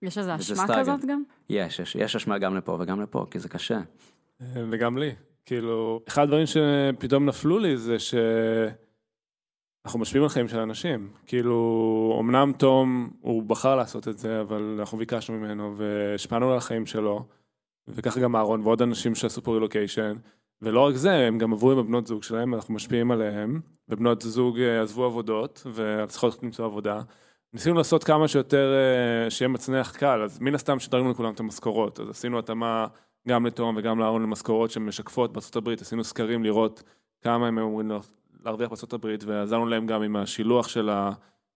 [0.02, 0.80] יש איזו אשמה.
[0.80, 1.22] כזאת גם?
[1.50, 3.80] יש, יש, יש אשמה גם לפה וגם לפה, כי זה קשה.
[4.40, 5.14] אה, וגם לי.
[5.46, 8.78] כאילו, אחד הדברים שפתאום נפלו לי זה שאנחנו
[10.00, 11.08] משפיעים על חיים של אנשים.
[11.26, 16.86] כאילו, אמנם תום, הוא בחר לעשות את זה, אבל אנחנו ביקשנו ממנו והשפענו על החיים
[16.86, 17.24] שלו,
[17.88, 20.16] וככה גם אהרון ועוד אנשים שעשו פה רילוקיישן.
[20.62, 24.60] ולא רק זה, הם גם עברו עם הבנות זוג שלהם, אנחנו משפיעים עליהם, ובנות זוג
[24.60, 27.02] אה, עזבו עבודות, וצריכות למצוא עבודה.
[27.52, 32.00] ניסינו לעשות כמה שיותר, אה, שיהיה מצנח קל, אז מן הסתם שדרגנו לכולם את המשכורות,
[32.00, 32.86] אז עשינו התאמה
[33.28, 36.82] גם לתום וגם לאהרון למשכורות שמשקפות הברית, עשינו סקרים לראות
[37.20, 37.98] כמה הם אמורים לה-
[38.44, 40.90] להרוויח הברית, ועזרנו להם גם עם השילוח של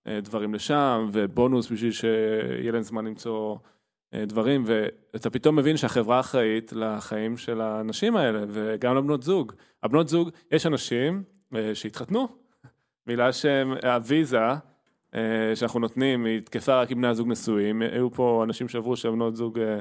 [0.06, 3.56] הדברים לשם, ובונוס בשביל שיהיה להם זמן למצוא
[4.14, 9.52] אה, דברים, ואתה פתאום מבין שהחברה אחראית לחיים של האנשים האלה, וגם לבנות זוג.
[9.82, 11.22] הבנות זוג, יש אנשים
[11.56, 12.28] אה, שהתחתנו,
[13.06, 14.56] בגלל שהוויזה אה,
[15.54, 19.58] שאנחנו נותנים היא תקפה רק עם בני הזוג נשואים, היו פה אנשים שעברו שהבנות זוג
[19.58, 19.78] אה,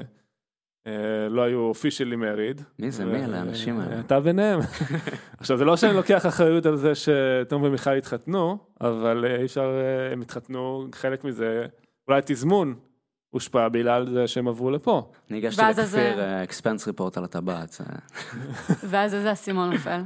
[0.86, 0.92] אה,
[1.28, 2.60] לא היו אופישלי מריד.
[2.78, 3.04] מי זה?
[3.04, 4.00] מי אלה האנשים האלה?
[4.00, 4.60] אתה ביניהם.
[5.40, 9.80] עכשיו זה לא שאני לוקח אחריות על זה שתום ומיכל התחתנו, אבל אה, אי אפשר,
[9.80, 11.66] אה, הם התחתנו, חלק מזה,
[12.08, 12.74] אולי תזמון
[13.30, 15.10] הושפע בגלל זה שהם עברו לפה.
[15.30, 17.72] אני הגשתי לכפיר אה, אקספנס ריפורט על הטבעת.
[17.72, 17.84] זה-
[18.88, 20.00] ואז איזה אסימון נופל.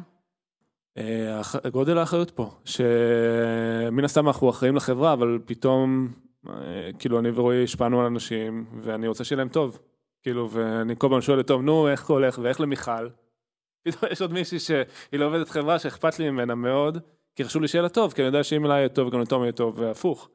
[0.98, 6.08] אה, גודל האחריות פה, שמן הסתם אנחנו אחראים לחברה, אבל פתאום,
[6.48, 6.52] אה,
[6.98, 9.78] כאילו אני ורועי השפענו על אנשים, ואני רוצה שיהיה להם טוב.
[10.22, 13.08] כאילו, ואני כל פעם שואל אותו, נו, איך הולך, ואיך למיכל?
[13.82, 16.98] פתאום יש עוד מישהי שהיא לא עובדת חברה, שאכפת לי ממנה מאוד,
[17.36, 19.42] כי חשוב לי שיהיה לה טוב, כי אני יודע שאם אליי יהיה טוב, גם לתום
[19.42, 20.28] יהיה טוב, והפוך.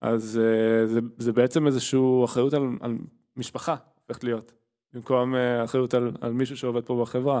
[0.00, 2.98] אז אה, זה, זה בעצם איזושהי אחריות על, על
[3.36, 4.52] משפחה, הופכת להיות,
[4.92, 7.40] במקום אחריות על, על מישהו שעובד פה בחברה.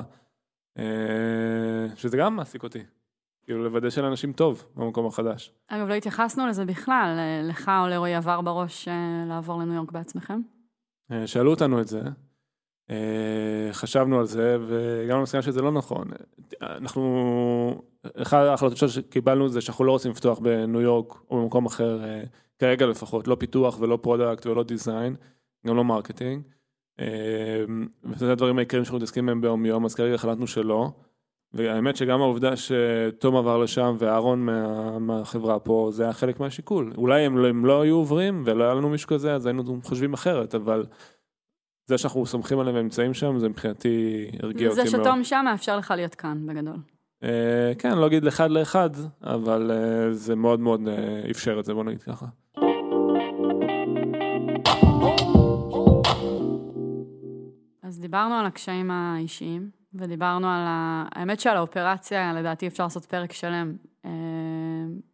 [0.78, 2.82] אה, שזה גם מעסיק אותי.
[3.44, 5.52] כאילו לוודא שלאנשים טוב במקום החדש.
[5.68, 7.16] אגב, לא התייחסנו לזה בכלל.
[7.18, 10.40] אה, לך או לרועי עבר בראש אה, לעבור לניו יורק בעצמכם?
[11.26, 12.00] שאלו אותנו את זה,
[13.72, 16.08] חשבנו על זה והגענו למסקנה שזה לא נכון.
[16.62, 17.82] אנחנו,
[18.22, 22.00] אחת ההחלטות שקיבלנו זה שאנחנו לא רוצים לפתוח בניו יורק או במקום אחר,
[22.58, 25.16] כרגע לפחות, לא פיתוח ולא product ולא design,
[25.66, 26.42] גם לא marketing.
[28.04, 30.90] וזה הדברים העיקריים שאנחנו מתעסקים בהם ביום יום, אז כרגע החלטנו שלא.
[31.52, 36.92] והאמת שגם העובדה שתום עבר לשם ואהרון מה, מהחברה פה, זה היה חלק מהשיקול.
[36.96, 40.12] אולי הם, לא- הם לא היו עוברים ולא היה לנו מישהו כזה, אז היינו חושבים
[40.12, 40.86] אחרת, אבל
[41.86, 45.06] זה שאנחנו סומכים עליהם ונמצאים שם, זה מבחינתי הרגיע אותי זה מאוד.
[45.06, 46.76] שתום שם מאפשר לך להיות כאן, בגדול.
[47.24, 48.90] אה, כן, לא אגיד אחד לאחד,
[49.22, 52.26] אבל אה, זה מאוד מאוד אה, אפשר את זה, בוא נגיד ככה.
[57.96, 61.04] אז דיברנו על הקשיים האישיים, ודיברנו על ה...
[61.14, 63.72] האמת שעל האופרציה, לדעתי אפשר לעשות פרק שלם.
[64.04, 64.10] אה,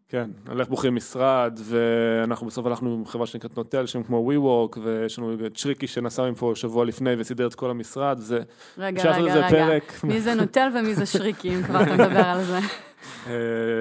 [0.08, 4.78] כן, על איך בוחרים משרד, ואנחנו בסוף הלכנו עם חברה שנקראת נוטל, שהם כמו WeWork,
[4.82, 8.40] ויש לנו את שריקי שנסע מפה שבוע לפני וסידר את כל המשרד, זה...
[8.78, 9.48] רגע, רגע, רגע.
[9.48, 10.04] פרק.
[10.04, 12.58] מי זה נוטל ומי זה שריקי, אם כבר אתה מדבר על זה.
[13.26, 13.32] אה,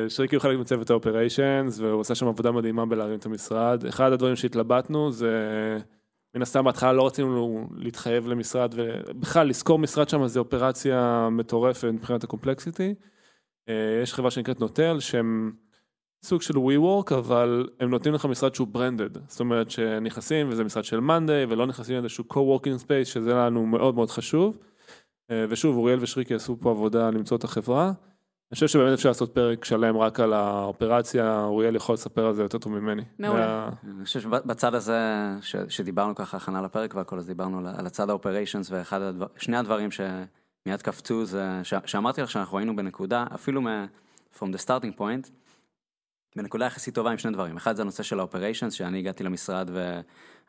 [0.09, 3.85] שריקי הוא חלק מצוות האופריישנס, והוא עושה שם עבודה מדהימה בלהרים את המשרד.
[3.85, 5.77] אחד הדברים שהתלבטנו זה,
[6.35, 12.23] מן הסתם בהתחלה לא רצינו להתחייב למשרד, ובכלל לשכור משרד שם זה אופרציה מטורפת מבחינת
[12.23, 12.95] הקומפלקסיטי.
[13.69, 15.51] אה, יש חברה שנקראת נוטל, שהם
[16.23, 19.27] סוג של WeWork, אבל הם נותנים לך משרד שהוא ברנדד.
[19.27, 23.95] זאת אומרת שנכנסים וזה משרד של מאנדיי, ולא נכנסים לאיזשהו co-working space, שזה לנו מאוד
[23.95, 24.57] מאוד חשוב.
[25.31, 27.91] אה, ושוב, אוריאל ושריקי עשו פה עבודה למצוא את החברה.
[28.51, 32.41] אני חושב שבאמת אפשר לעשות פרק שלם רק על האופרציה, אוריאל יכול לספר על זה
[32.41, 33.01] יותר טוב ממני.
[33.19, 33.39] מעולה.
[33.45, 34.99] וה- אני חושב שבצד הזה,
[35.41, 39.57] ש, שדיברנו ככה הכנה לפרק והכל, אז דיברנו על, על הצד האופריישנס, ואחד הדבר, שני
[39.57, 43.67] הדברים שמיד קפצו זה, ש, שאמרתי לך שאנחנו היינו בנקודה, אפילו מ...
[44.39, 45.29] From the starting point,
[46.35, 47.57] בנקודה יחסית טובה עם שני דברים.
[47.57, 49.69] אחד זה הנושא של האופריישנס, שאני הגעתי למשרד,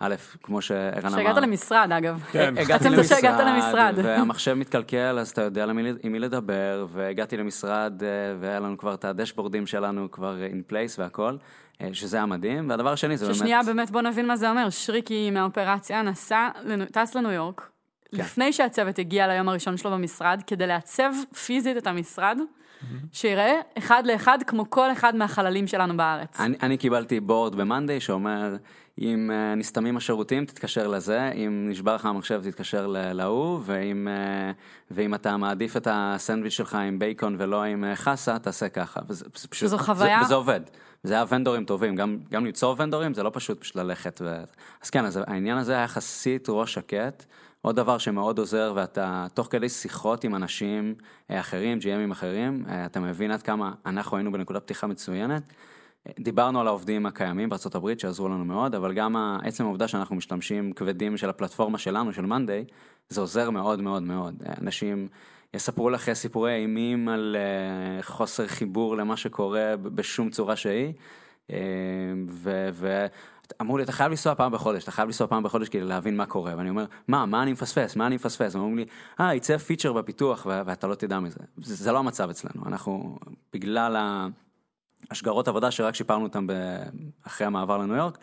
[0.02, 1.10] וא', כמו שערן אמר...
[1.10, 2.22] שהגעת למשרד, אגב.
[2.32, 2.54] כן.
[2.58, 3.94] הגעתי עצם זה שהגעת למשרד.
[3.96, 5.64] והמחשב מתקלקל, אז אתה יודע
[6.02, 8.08] עם מי לדבר, והגעתי למשרד, אה,
[8.40, 11.36] והיה לנו כבר את הדשבורדים שלנו כבר in place והכל,
[11.80, 12.70] אה, שזה היה מדהים.
[12.70, 13.36] והדבר השני זה באמת...
[13.36, 14.70] ששנייה, באמת בוא נבין מה זה אומר.
[14.70, 17.68] שריקי מהאופרציה נסע, לנו- טס לניו יורק,
[18.14, 18.18] כן.
[18.18, 21.12] לפני שהצוות הגיע ליום הראשון שלו במשרד, כדי לעצב
[21.46, 22.38] פיזית את המשרד,
[23.12, 26.40] שיראה אחד לאחד כמו כל אחד מהחללים שלנו בארץ.
[26.40, 28.56] אני, אני קיבלתי בורד במאנדיי שאומר,
[29.02, 34.56] אם uh, נסתמים השירותים, תתקשר לזה, אם נשבר לך המחשב, תתקשר להוא, ואם, uh,
[34.90, 39.00] ואם אתה מעדיף את הסנדוויץ' שלך עם בייקון ולא עם uh, חסה, תעשה ככה.
[39.08, 40.60] וזה, זה פשוט, שזו חוויה- זה, וזה עובד.
[41.02, 44.20] זה היה ונדורים טובים, גם, גם ליצור ונדורים זה לא פשוט פשוט ללכת.
[44.24, 44.36] ו...
[44.82, 47.24] אז כן, אז העניין הזה היה יחסית ראש שקט.
[47.62, 50.94] עוד דבר שמאוד עוזר, ואתה תוך כדי שיחות עם אנשים
[51.30, 55.42] אה, אחרים, GMים אחרים, אה, אתה מבין עד כמה אנחנו היינו בנקודת פתיחה מצוינת.
[56.20, 60.72] דיברנו על העובדים הקיימים הברית שעזרו לנו מאוד, אבל גם ה- עצם העובדה שאנחנו משתמשים
[60.72, 62.64] כבדים של הפלטפורמה שלנו, של מאנדיי,
[63.08, 64.42] זה עוזר מאוד מאוד מאוד.
[64.60, 65.08] אנשים
[65.54, 70.92] יספרו לך סיפורי אימים על אה, חוסר חיבור למה שקורה בשום צורה שהיא.
[71.50, 71.56] אה,
[72.28, 72.68] ו...
[72.72, 73.06] ו...
[73.60, 76.26] אמרו לי, אתה חייב לנסוע פעם בחודש, אתה חייב לנסוע פעם בחודש כדי להבין מה
[76.26, 76.54] קורה.
[76.56, 78.54] ואני אומר, מה, מה אני מפספס, מה אני מפספס?
[78.54, 78.84] הם אומרים לי,
[79.20, 81.40] אה, יצא פיצ'ר בפיתוח ואתה לא תדע מזה.
[81.56, 83.18] זה, זה לא המצב אצלנו, אנחנו,
[83.52, 83.96] בגלל
[85.10, 86.82] השגרות עבודה שרק שיפרנו אותם ב-
[87.26, 88.18] אחרי המעבר לניו יורק,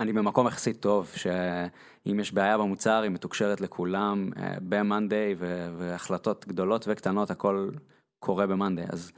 [0.00, 5.44] אני במקום יחסית טוב, שאם יש בעיה במוצר, היא מתוקשרת לכולם אה, ב-Monday,
[5.78, 7.70] והחלטות גדולות וקטנות, הכל
[8.18, 8.92] קורה ב-Monday.
[8.92, 9.12] אז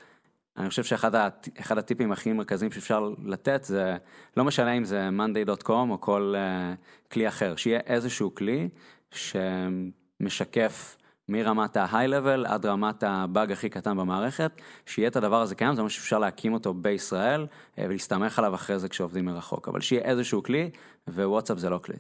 [0.57, 3.97] אני חושב שאחד הט- הטיפים הכי מרכזיים שאפשר לתת זה,
[4.37, 8.69] לא משנה אם זה monday.com או כל uh, כלי אחר, שיהיה איזשהו כלי
[9.11, 10.97] שמשקף
[11.29, 14.53] מרמת ה-high level עד רמת הבאג הכי קטן במערכת,
[14.87, 17.47] שיהיה את הדבר הזה קיים, זה אומר שאפשר להקים אותו בישראל
[17.79, 20.71] אה, ולהסתמך עליו אחרי זה כשעובדים מרחוק, אבל שיהיה איזשהו כלי,
[21.09, 21.97] ווואטסאפ זה לא כלי.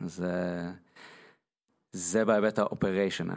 [0.00, 0.70] אז אה,
[1.92, 3.34] זה בהיבט האופריישנל.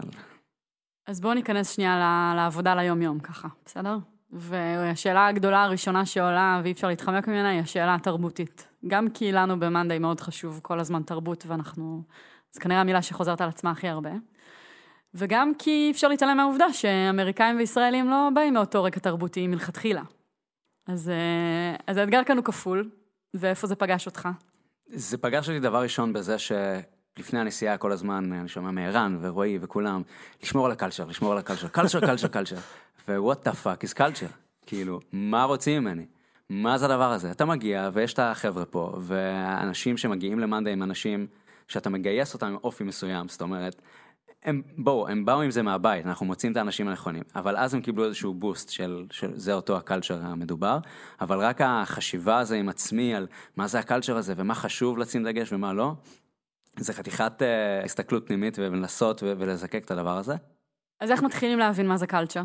[1.08, 3.98] אז בואו ניכנס שנייה לעבודה ליום-יום ככה, בסדר?
[4.32, 8.68] והשאלה הגדולה הראשונה שעולה, ואי אפשר להתחמק ממנה, היא השאלה התרבותית.
[8.88, 12.04] גם כי לנו במאנדיי מאוד חשוב כל הזמן תרבות, ואנחנו...
[12.52, 14.12] זו כנראה המילה שחוזרת על עצמה הכי הרבה.
[15.14, 20.02] וגם כי אי אפשר להתעלם מהעובדה שאמריקאים וישראלים לא באים מאותו רקע תרבותי מלכתחילה.
[20.88, 22.90] אז, אה, אז האתגר כאן הוא כפול,
[23.34, 24.30] ואיפה זה פגש אותך?
[24.86, 30.02] זה פגש אותי דבר ראשון בזה שלפני הנסיעה כל הזמן אני שומע מערן ורועי וכולם,
[30.44, 32.58] לשמור על הקלצ'ר, לשמור על הקלצ'ר, קלצ'ר, קלצ'ר, קלצ'ר.
[33.08, 34.34] ו-what the fuck is culture?
[34.66, 36.06] כאילו, מה רוצים ממני?
[36.50, 37.32] מה זה הדבר הזה?
[37.32, 41.28] אתה מגיע ויש את החבר'ה פה, והאנשים שמגיעים למאנדה הם אנשים
[41.68, 43.82] שאתה מגייס אותם עם אופי מסוים, זאת אומרת,
[44.44, 47.82] הם, בואו, הם באו עם זה מהבית, אנחנו מוצאים את האנשים הנכונים, אבל אז הם
[47.82, 50.80] קיבלו איזשהו בוסט של, של זה אותו הקלצ'ר המדובר,
[51.22, 55.54] אבל רק החשיבה הזה עם עצמי על מה זה הקלצ'ר הזה ומה חשוב לשים דגש
[55.54, 55.94] ומה לא,
[56.80, 60.36] זה חתיכת אה, הסתכלות פנימית ולנסות ו- ולזקק את הדבר הזה.
[61.00, 62.42] אז איך מתחילים להבין מה זה קלצ'ר?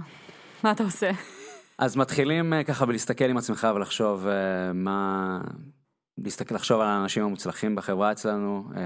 [0.64, 1.10] מה אתה עושה?
[1.78, 5.40] אז מתחילים אה, ככה בלהסתכל עם עצמך ולחשוב אה, מה...
[6.24, 8.82] להסתכל, לחשוב על האנשים המוצלחים בחברה אצלנו אה,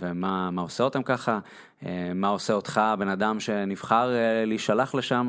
[0.00, 1.38] ומה מה עושה אותם ככה,
[1.86, 5.28] אה, מה עושה אותך בן אדם שנבחר אה, להישלח לשם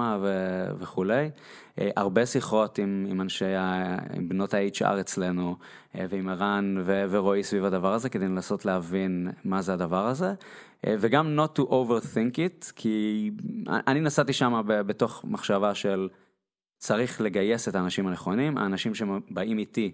[0.79, 1.29] וכולי.
[1.77, 3.55] הרבה שיחות עם, עם אנשי,
[4.13, 5.55] עם בנות ה-HR אצלנו
[5.95, 10.33] ועם ערן ורועי סביב הדבר הזה כדי לנסות להבין מה זה הדבר הזה.
[10.85, 13.31] וגם not to overthink it, כי
[13.67, 16.09] אני נסעתי שם בתוך מחשבה של
[16.77, 19.91] צריך לגייס את האנשים הנכונים, האנשים שבאים איתי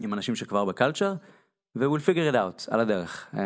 [0.00, 1.14] עם אנשים שכבר בקלצ'ר,
[1.76, 3.26] ו-we'll figure it out על הדרך.
[3.34, 3.38] Um,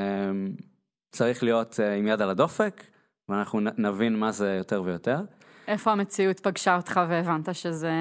[1.10, 2.84] צריך להיות uh, עם יד על הדופק,
[3.28, 5.20] ואנחנו נבין מה זה יותר ויותר.
[5.68, 7.92] איפה המציאות פגשה אותך והבנת שזה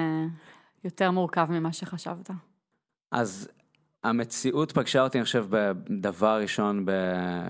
[0.84, 2.30] יותר מורכב ממה שחשבת?
[3.12, 3.48] אז
[4.06, 6.90] המציאות פגשה אותי, אני חושב, בדבר ראשון, ב...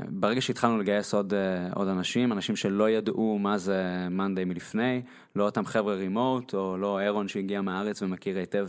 [0.09, 5.03] ברגע שהתחלנו לגייס עוד, אה, עוד אנשים, אנשים שלא ידעו מה זה מאנדיי מלפני,
[5.37, 8.67] לא אותם חבר'ה רימוט, או לא אירון שהגיע מהארץ ומכיר היטב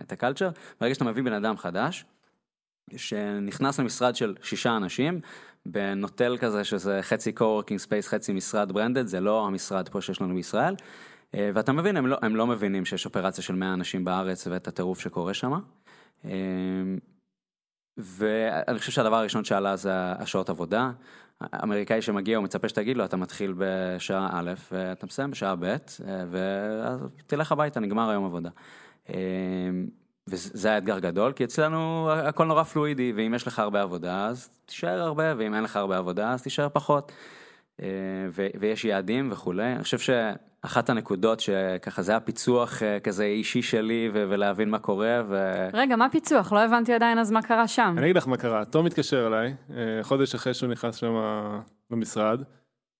[0.00, 2.04] את הקלצ'ר, ברגע שאתה מביא בן אדם חדש,
[2.96, 5.20] שנכנס למשרד של שישה אנשים,
[5.66, 10.34] בנוטל כזה שזה חצי co-working space, חצי משרד ברנדד, זה לא המשרד פה שיש לנו
[10.34, 10.74] בישראל.
[11.34, 14.68] אה, ואתה מבין, הם לא, הם לא מבינים שיש אופרציה של 100 אנשים בארץ ואת
[14.68, 15.52] הטירוף שקורה שם.
[17.98, 20.90] ואני חושב שהדבר הראשון שעלה זה השעות עבודה.
[21.62, 25.76] אמריקאי שמגיע הוא מצפה שתגיד לו אתה מתחיל בשעה א' ואתה מסיים בשעה ב'
[26.30, 28.50] ואז תלך הביתה נגמר היום עבודה.
[29.08, 29.14] אה,
[30.28, 34.48] וזה היה אתגר גדול כי אצלנו הכל נורא פלואידי ואם יש לך הרבה עבודה אז
[34.66, 37.12] תישאר הרבה ואם אין לך הרבה עבודה אז תישאר פחות.
[38.30, 39.98] ו- ויש יעדים וכולי אני חושב
[40.62, 45.36] שאחת הנקודות שככה זה הפיצוח אה, כזה אישי שלי ו- ולהבין מה קורה ו...
[45.72, 46.52] רגע, מה פיצוח?
[46.52, 47.94] לא הבנתי עדיין אז מה קרה שם.
[47.98, 51.14] אני אגיד לך מה קרה, תום מתקשר אליי, אה, חודש אחרי שהוא נכנס שם
[51.90, 52.42] למשרד,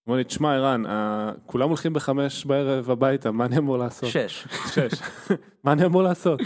[0.08, 4.08] אמר לי, תשמע ערן, אה, כולם הולכים בחמש בערב הביתה, מה אני אמור לעשות?
[4.08, 4.46] שש.
[4.74, 5.00] שש.
[5.64, 6.40] מה אני אמור לעשות?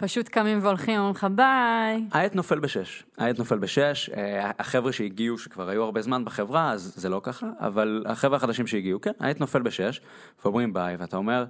[0.00, 2.04] פשוט קמים והולכים, אומרים לך ביי.
[2.12, 6.92] העט נופל בשש, העט נופל בשש, אה, החבר'ה שהגיעו שכבר היו הרבה זמן בחברה אז
[6.96, 10.00] זה לא ככה, אבל החבר'ה החדשים שהגיעו, כן, העט נופל בשש,
[10.44, 11.44] ואומרים ביי, ואתה אומר,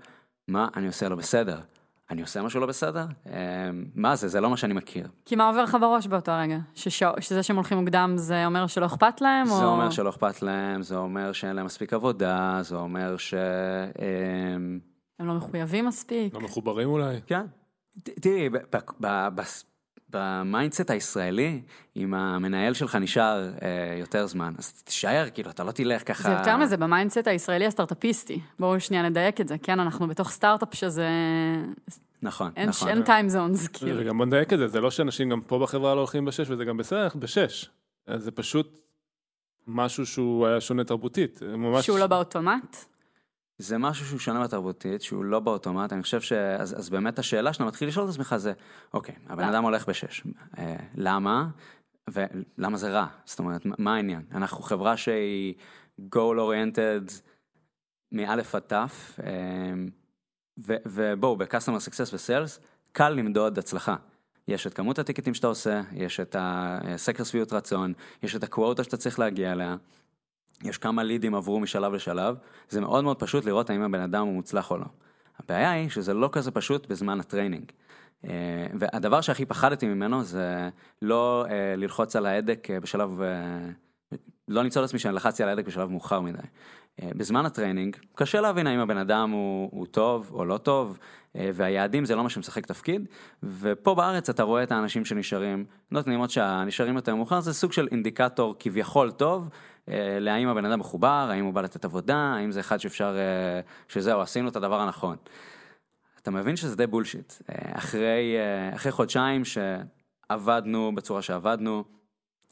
[0.48, 1.60] מה אני עושה לא בסדר?
[2.10, 3.06] אני עושה משהו לא בסדר?
[3.26, 5.08] אה, מה זה, זה לא מה שאני מכיר.
[5.24, 6.58] כי מה עובר לך בראש באותו רגע?
[6.74, 7.10] ששע...
[7.20, 9.46] שזה שהם הולכים מוקדם זה אומר שלא אכפת להם?
[9.46, 9.70] זה או...
[9.70, 13.34] אומר שלא אכפת להם, זה אומר שאין להם מספיק עבודה, זה אומר ש...
[13.34, 14.54] אה,
[15.18, 16.34] הם לא מחויבים מספיק?
[16.34, 17.20] לא מחוברים אולי?
[17.26, 17.46] כן.
[18.02, 19.64] תראי, ב- ב- ב- בס-
[20.10, 21.62] ב-mindset הישראלי,
[21.96, 26.22] אם המנהל שלך נשאר אה, יותר זמן, אז תישאר, כאילו, אתה לא תלך ככה...
[26.22, 28.40] זה יותר מזה, ב-mindset הישראלי הסטארט-אפיסטי.
[28.58, 31.08] בואו שנייה נדייק את זה, כן, אנחנו בתוך סטארט-אפ שזה...
[32.22, 32.88] נכון, אין, נכון.
[32.88, 34.00] אין טיים זונס, כאילו.
[34.00, 36.64] וגם בוא נדייק את זה, זה לא שאנשים גם פה בחברה לא הולכים בשש וזה
[36.64, 37.70] גם בסדר, בשש.
[38.16, 38.80] זה פשוט
[39.66, 41.42] משהו שהוא היה שונה תרבותית.
[41.42, 41.86] ממש...
[41.86, 42.76] שהוא לא באוטומט?
[43.58, 46.32] זה משהו שהוא שונה בתרבותית, שהוא לא באוטומט, אני חושב ש...
[46.32, 48.52] אז, אז באמת השאלה שאתה מתחיל לשאול את עצמך זה,
[48.94, 49.44] אוקיי, הבן?
[49.44, 50.22] אדם הולך בשש,
[50.58, 51.48] אה, למה?
[52.10, 53.06] ולמה זה רע?
[53.24, 54.22] זאת אומרת, מה- העניין?
[54.32, 55.54] אנחנו חברה שהיא
[56.14, 57.12] goal oriented
[58.12, 59.72] מאלף עד תף, אה,
[60.86, 62.60] ובואו, ב-customer success ו-sales,
[62.92, 63.96] קל למדוד הצלחה.
[64.48, 67.92] יש את כמות הטיקטים שאתה עושה, יש את הסקר שביעות רצון,
[68.22, 69.76] יש את הקוואטה שאתה צריך להגיע אליה,
[70.64, 72.36] יש כמה לידים עברו משלב לשלב,
[72.68, 74.86] זה מאוד מאוד פשוט לראות האם הבן אדם הוא מוצלח או לא.
[75.38, 77.72] הבעיה היא שזה לא כזה פשוט בזמן ה-training.
[78.24, 80.68] אה, והדבר שהכי פחדתי ממנו זה
[81.02, 83.20] לא אה, ללחוץ על ההדק אה, בשלב,
[84.48, 86.38] לא למצוא לעצמי שאני לחצתי על ההדק בשלב מאוחר מדי.
[87.02, 90.98] בזמן ה-training קשה להבין האם הבן אדם הוא, הוא טוב או לא טוב,
[91.34, 93.06] והיעדים זה לא מה שמשחק תפקיד,
[93.42, 97.72] ופה בארץ אתה רואה את האנשים שנשארים, נותנים עוד שעה, נשארים יותר מאוחר, זה סוג
[97.72, 99.48] של אינדיקטור כביכול טוב,
[100.20, 104.20] להאם הבן אדם מחובר, האם הוא בא לתת עבודה, האם זה אחד שאפשר, אה, שזהו,
[104.20, 105.16] עשינו את הדבר הנכון.
[106.22, 107.32] אתה מבין שזה די bullshit.
[107.50, 111.84] אה, אחרי, אה, אחרי חודשיים שעבדנו בצורה שעבדנו,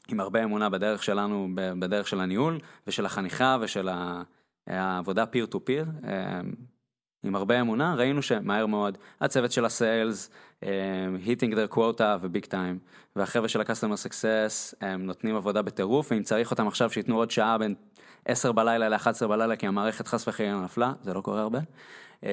[0.09, 3.89] עם הרבה אמונה בדרך שלנו, בדרך של הניהול ושל החניכה ושל
[4.67, 5.85] העבודה peer to peer,
[7.23, 10.29] עם הרבה אמונה, ראינו שמהר מאוד הצוות של ה-sales,
[11.25, 12.79] היטינג דר קווטה וביג טיים,
[13.15, 17.57] והחבר'ה של ה-customer success הם נותנים עבודה בטירוף, ואם צריך אותם עכשיו שייתנו עוד שעה
[17.57, 17.75] בין
[18.25, 21.59] 10 בלילה ל-11 בלילה, כי המערכת חס וחלילה נפלה, זה לא קורה הרבה.
[22.23, 22.29] אה,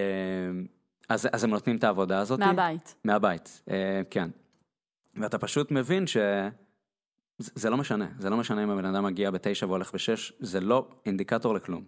[1.08, 2.38] אז, אז הם נותנים את העבודה הזאת.
[2.38, 2.94] מהבית.
[3.04, 4.28] מהבית, אה, כן.
[5.16, 6.16] ואתה פשוט מבין ש...
[7.38, 10.88] זה לא משנה, זה לא משנה אם הבן אדם מגיע בתשע והולך בשש, זה לא
[11.06, 11.84] אינדיקטור לכלום.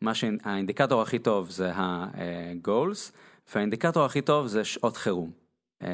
[0.00, 3.12] מה שהאינדיקטור הכי טוב זה ה-goals,
[3.54, 5.30] והאינדיקטור הכי טוב זה שעות חירום.
[5.82, 5.88] אה,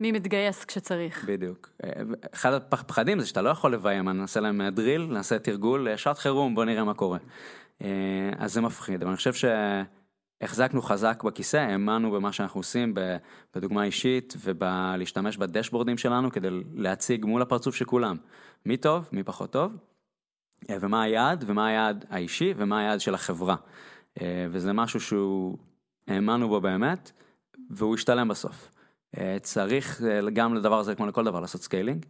[0.00, 1.24] מי מתגייס כשצריך.
[1.24, 1.70] בדיוק.
[1.84, 1.90] אה,
[2.34, 6.18] אחד הפחדים זה שאתה לא יכול לביים, אני נעשה להם דריל, נעשה תרגול, אה, שעת
[6.18, 7.18] חירום, בוא נראה מה קורה.
[7.82, 9.32] אה, אז זה מפחיד, אבל אני חושב
[10.42, 12.94] שהחזקנו חזק בכיסא, האמנו במה שאנחנו עושים,
[13.56, 18.16] בדוגמה אישית ובלהשתמש בדשבורדים שלנו כדי להציג מול הפרצוף של כולם.
[18.66, 19.78] מי טוב, מי פחות טוב, אה,
[20.70, 23.56] ומה היעד, ומה היעד האישי, ומה היעד של החברה.
[24.20, 25.58] אה, וזה משהו שהוא,
[26.08, 27.12] האמנו בו באמת,
[27.70, 28.70] והוא השתלם בסוף.
[29.18, 32.06] אה, צריך אה, גם לדבר הזה, כמו לכל דבר, לעשות scaling.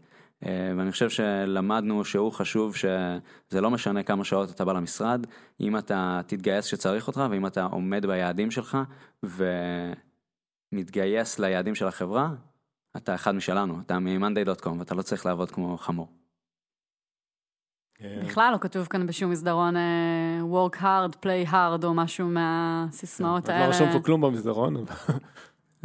[0.46, 5.26] אה, ואני חושב שלמדנו שהוא חשוב, שזה לא משנה כמה שעות אתה בא למשרד,
[5.60, 8.78] אם אתה תתגייס כשצריך אותך, ואם אתה עומד ביעדים שלך,
[10.72, 12.30] ומתגייס ליעדים של החברה,
[12.96, 16.23] אתה אחד משלנו, אתה מ-monday.com, ואתה לא צריך לעבוד כמו חמור.
[18.24, 23.54] בכלל לא כתוב כאן בשום מסדרון אה, work hard, play hard או משהו מהסיסמאות לא
[23.54, 23.68] האלה.
[23.68, 24.86] רשום פה כלום במסדרון, אבל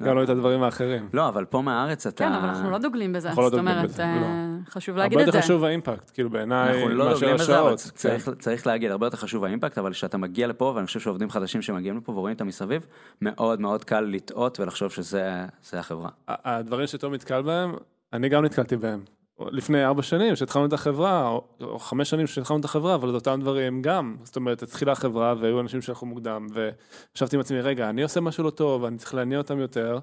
[0.01, 1.09] גם לא את הדברים האחרים.
[1.13, 2.25] לא, אבל פה מהארץ אתה...
[2.25, 4.69] כן, אבל אנחנו לא דוגלים בזה, אנחנו לא זאת דוגלים אומרת, בזה, אה, לא.
[4.69, 5.43] חשוב הרבה להגיד את יותר זה.
[5.43, 7.77] חשוב האימפקט, כאילו בעיניי, אנחנו לא מאשר השעות.
[7.77, 8.35] צריך, כן.
[8.35, 11.97] צריך להגיד, הרבה יותר חשוב האימפקט, אבל כשאתה מגיע לפה, ואני חושב שעובדים חדשים שמגיעים
[11.97, 12.87] לפה ורואים אותם מסביב,
[13.21, 16.09] מאוד מאוד קל לטעות ולחשוב שזה זה החברה.
[16.27, 17.73] הדברים שתום נתקל בהם,
[18.13, 19.18] אני גם נתקלתי בהם.
[19.51, 21.29] לפני ארבע שנים שהתחלנו את החברה,
[21.61, 24.15] או, חמש שנים שהתחלנו את החברה, אבל את אותם דברים גם.
[24.23, 28.43] זאת אומרת, התחילה החברה והיו אנשים שהלכו מוקדם, וחשבתי עם עצמי, רגע, אני עושה משהו
[28.43, 29.99] לא טוב, אני צריך להניע אותם יותר,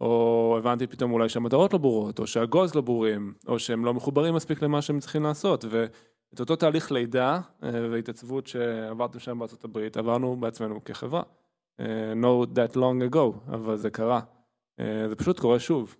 [0.00, 4.34] או הבנתי פתאום אולי שהמטרות לא ברורות, או שהגוז לא ברורים, או שהם לא מחוברים
[4.34, 9.96] מספיק למה שהם צריכים לעשות, ואת אותו תהליך לידה אה, והתעצבות שעברתם שם בארצות הברית,
[9.96, 11.22] עברנו בעצמנו כחברה.
[11.80, 14.20] אה, no that long ago, אבל זה קרה.
[14.80, 15.96] אה, זה פשוט קורה שוב,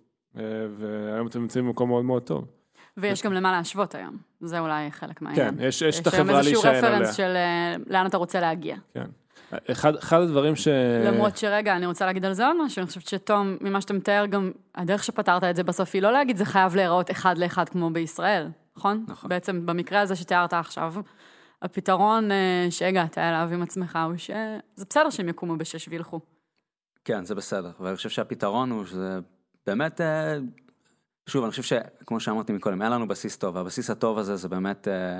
[0.77, 2.58] והיום אתם נמצאים במקום מאוד מאוד טוב.
[2.99, 5.57] ויש גם למה להשוות היום, זה אולי חלק מהעניין.
[5.57, 6.99] כן, יש, יש את יש היום החברה איזשהו להישען עליה.
[6.99, 8.75] רפרנס של אה, לאן אתה רוצה להגיע.
[8.93, 9.05] כן.
[9.71, 10.67] אחד, אחד הדברים ש...
[11.05, 14.25] למרות שרגע, אני רוצה להגיד על זה עוד משהו, אני חושבת שתום, ממה שאתה מתאר,
[14.25, 17.89] גם הדרך שפתרת את זה בסוף היא לא להגיד זה חייב להיראות אחד לאחד כמו
[17.89, 18.47] בישראל,
[18.77, 19.05] נכון?
[19.07, 19.29] נכון.
[19.29, 20.93] בעצם במקרה הזה שתיארת עכשיו,
[21.61, 26.19] הפתרון אה, שהגעת אליו עם עצמך הוא שזה בסדר שהם יקומו בשש וילכו.
[27.05, 29.19] כן, זה בסדר, ואני חושב שהפתרון הוא שזה
[29.67, 30.37] באמת, אה,
[31.29, 34.87] שוב, אני חושב שכמו שאמרתי מקודם, היה לנו בסיס טוב, והבסיס הטוב הזה זה באמת
[34.87, 35.19] אה,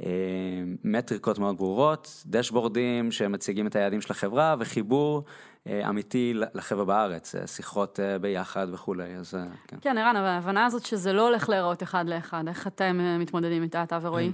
[0.00, 5.24] אה, מטריקות מאוד ברורות, דשבורדים שמציגים את היעדים של החברה, וחיבור
[5.66, 9.76] אה, אמיתי לחבר'ה בארץ, אה, שיחות אה, ביחד וכולי, אז אה, כן.
[9.80, 13.62] כן, ערן, אבל ההבנה הזאת שזה לא הולך להיראות אחד לאחד, איך אתם אה, מתמודדים
[13.62, 14.32] איתה, אתה ורועי?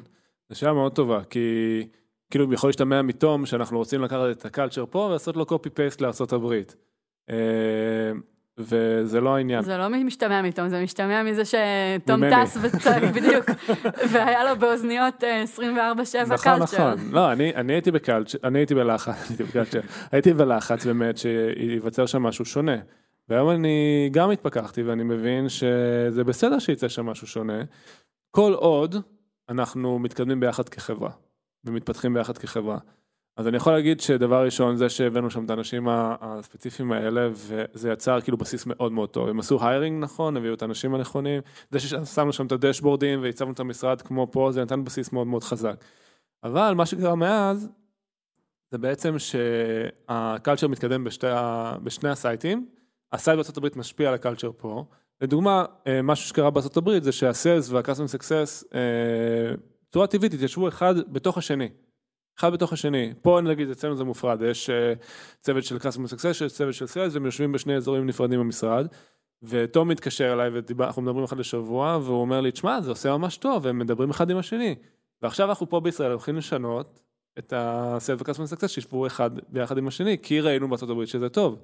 [0.48, 1.40] זו שאלה מאוד טובה, כי
[2.30, 6.54] כאילו יכול להשתמע מתום שאנחנו רוצים לקחת את הקלצ'ר פה ולעשות לו קופי פייסט לארה"ב.
[8.58, 9.62] אה, וזה לא העניין.
[9.62, 12.30] זה לא משתמע מתום, זה משתמע מזה שתום.
[12.30, 13.44] טס וצעק בדיוק,
[14.10, 16.94] והיה לו באוזניות אה, 24-7 נכון, קלצ'ר.
[16.94, 17.08] נכון.
[17.10, 19.80] לא, אני, אני הייתי בקלצ'ר, אני הייתי בלחץ, הייתי בקלצ'ר,
[20.12, 22.76] הייתי בלחץ באמת שייווצר שם משהו שונה.
[23.28, 27.62] והיום אני גם התפכחתי ואני מבין שזה בסדר שיצא שם משהו שונה,
[28.30, 28.96] כל עוד
[29.48, 31.10] אנחנו מתקדמים ביחד כחברה,
[31.64, 32.78] ומתפתחים ביחד כחברה.
[33.40, 38.20] אז אני יכול להגיד שדבר ראשון זה שהבאנו שם את האנשים הספציפיים האלה וזה יצר
[38.20, 39.28] כאילו בסיס מאוד מאוד טוב.
[39.28, 43.60] הם עשו hiring נכון, הביאו את האנשים הנכונים, זה ששמנו שם את הדשבורדים והצבנו את
[43.60, 45.84] המשרד כמו פה, זה נתן בסיס מאוד מאוד חזק.
[46.44, 47.68] אבל מה שקרה מאז,
[48.70, 51.26] זה בעצם שה-culture מתקדם בשתי,
[51.82, 52.66] בשני ה-site-ים,
[53.12, 54.84] ה-site בארצות הברית משפיע על ה-culture פה.
[55.20, 58.64] לדוגמה, אה, משהו שקרה בארצות הברית זה שהסיילס והקאסטום סקסס,
[59.88, 61.68] בצורה טבעית התיישבו אחד בתוך השני.
[62.40, 63.12] אחד בתוך השני.
[63.22, 64.92] פה נגיד אצלנו זה מופרד, יש אה,
[65.40, 68.86] צוות של customer success, יש צוות של sales, והם יושבים בשני אזורים נפרדים במשרד.
[69.42, 73.66] ותום מתקשר אליי ואנחנו מדברים אחד לשבוע, והוא אומר לי, תשמע, זה עושה ממש טוב,
[73.66, 74.74] הם מדברים אחד עם השני.
[75.22, 77.00] ועכשיו אנחנו פה בישראל הולכים לשנות
[77.38, 81.62] את ה-sales success, שישבו אחד ביחד עם השני, כי ראינו בארצות הברית שזה טוב.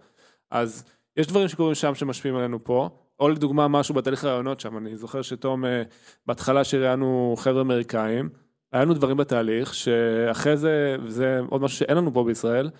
[0.50, 0.84] אז
[1.16, 5.22] יש דברים שקורים שם שמשפיעים עלינו פה, או לדוגמה משהו בתהליך רעיונות שם, אני זוכר
[5.22, 5.82] שתום, אה,
[6.26, 8.28] בהתחלה שראיינו חבר'ה אמריקאים,
[8.72, 12.70] היה לנו דברים בתהליך שאחרי זה, וזה עוד משהו שאין לנו פה בישראל,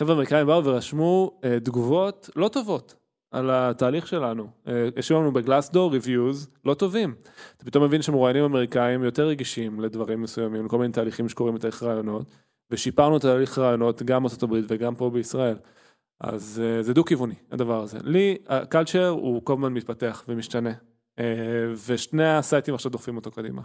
[0.00, 2.94] חבר'ה אמריקאים באו ורשמו אה, תגובות לא טובות
[3.30, 4.48] על התהליך שלנו.
[4.68, 7.14] אה, השאירו לנו בגלאסדור ריוויוז לא טובים.
[7.56, 12.26] אתה פתאום מבין שמרואיינים אמריקאים יותר רגישים לדברים מסוימים, לכל מיני תהליכים שקורים בתהליך רעיונות,
[12.70, 15.56] ושיפרנו את תהליך רעיונות גם בארצות הברית וגם פה בישראל.
[16.20, 17.98] אז אה, זה דו-כיווני הדבר הזה.
[18.02, 20.72] לי הקלצ'ר הוא כל הזמן מתפתח ומשתנה,
[21.18, 21.24] אה,
[21.86, 23.62] ושני הסייטים עכשיו דוחפים אותו קדימה.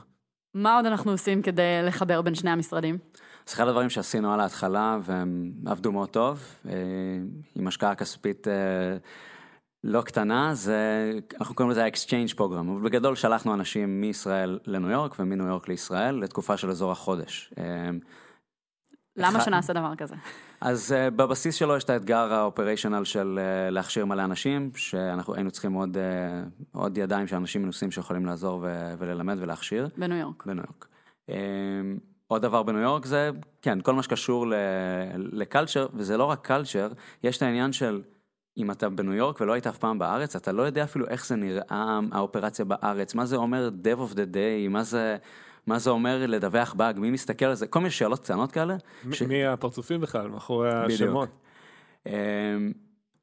[0.54, 2.98] מה עוד אנחנו עושים כדי לחבר בין שני המשרדים?
[3.48, 6.74] אז אחד הדברים שעשינו על ההתחלה, והם עבדו מאוד טוב, אה,
[7.56, 8.98] עם השקעה כספית אה,
[9.84, 15.16] לא קטנה, זה, אנחנו קוראים לזה ה-exchange program, אבל בגדול שלחנו אנשים מישראל לניו יורק
[15.20, 17.54] ומניו יורק לישראל לתקופה של אזור החודש.
[19.20, 20.16] למה אחד- שנעשה דבר כזה?
[20.62, 25.52] אז uh, בבסיס שלו יש את האתגר האופריישנל של uh, להכשיר מלא אנשים, שאנחנו היינו
[25.52, 30.46] צריכים עוד, uh, עוד ידיים של אנשים מנוסים שיכולים לעזור ו- וללמד ולהכשיר בניו יורק.
[30.46, 30.88] בניו יורק.
[31.30, 31.34] Um,
[32.28, 34.46] עוד דבר בניו יורק זה, כן, כל מה שקשור
[35.16, 36.88] לקלצ'ר, וזה לא רק קלצ'ר,
[37.24, 38.02] יש את העניין של
[38.58, 41.36] אם אתה בניו יורק ולא היית אף פעם בארץ, אתה לא יודע אפילו איך זה
[41.36, 45.18] נראה האופרציה בארץ, מה זה אומר Dev of the Day, מה זה...
[45.70, 48.76] מה זה אומר לדווח באג, מי מסתכל על זה, כל מיני שאלות קטנות כאלה.
[49.12, 50.70] ש- מי הפרצופים בכלל, מאחורי.
[50.72, 51.30] השמות.
[52.06, 52.12] אמ,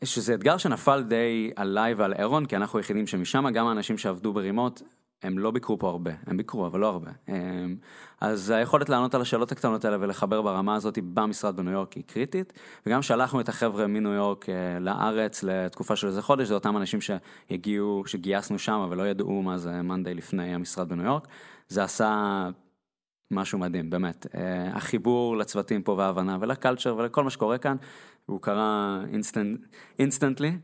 [0.05, 4.82] שזה אתגר שנפל די עליי ועל אירון, כי אנחנו היחידים שמשם, גם האנשים שעבדו ברימוט,
[5.22, 7.11] הם לא ביקרו פה הרבה, הם ביקרו, אבל לא הרבה.
[7.28, 7.76] אמ,
[8.20, 12.53] אז היכולת לענות על השאלות הקטנות האלה ולחבר ברמה הזאת במשרד בניו יורק היא קריטית,
[12.86, 17.01] וגם שלחנו את החבר'ה מניו יורק אה, לארץ לתקופה של איזה חודש, זה אותם אנשים
[17.01, 21.28] שהגיעו, שגייסנו שם ולא ידעו מה זה מאנדיי לפני המשרד בניו יורק.
[21.68, 22.48] זה עשה
[23.30, 24.26] משהו מדהים, באמת.
[24.34, 27.76] אה, החיבור לצוותים פה וההבנה ול-culture ולכל מה שקורה כאן,
[28.26, 29.00] הוא קרה
[29.99, 30.59] instantly.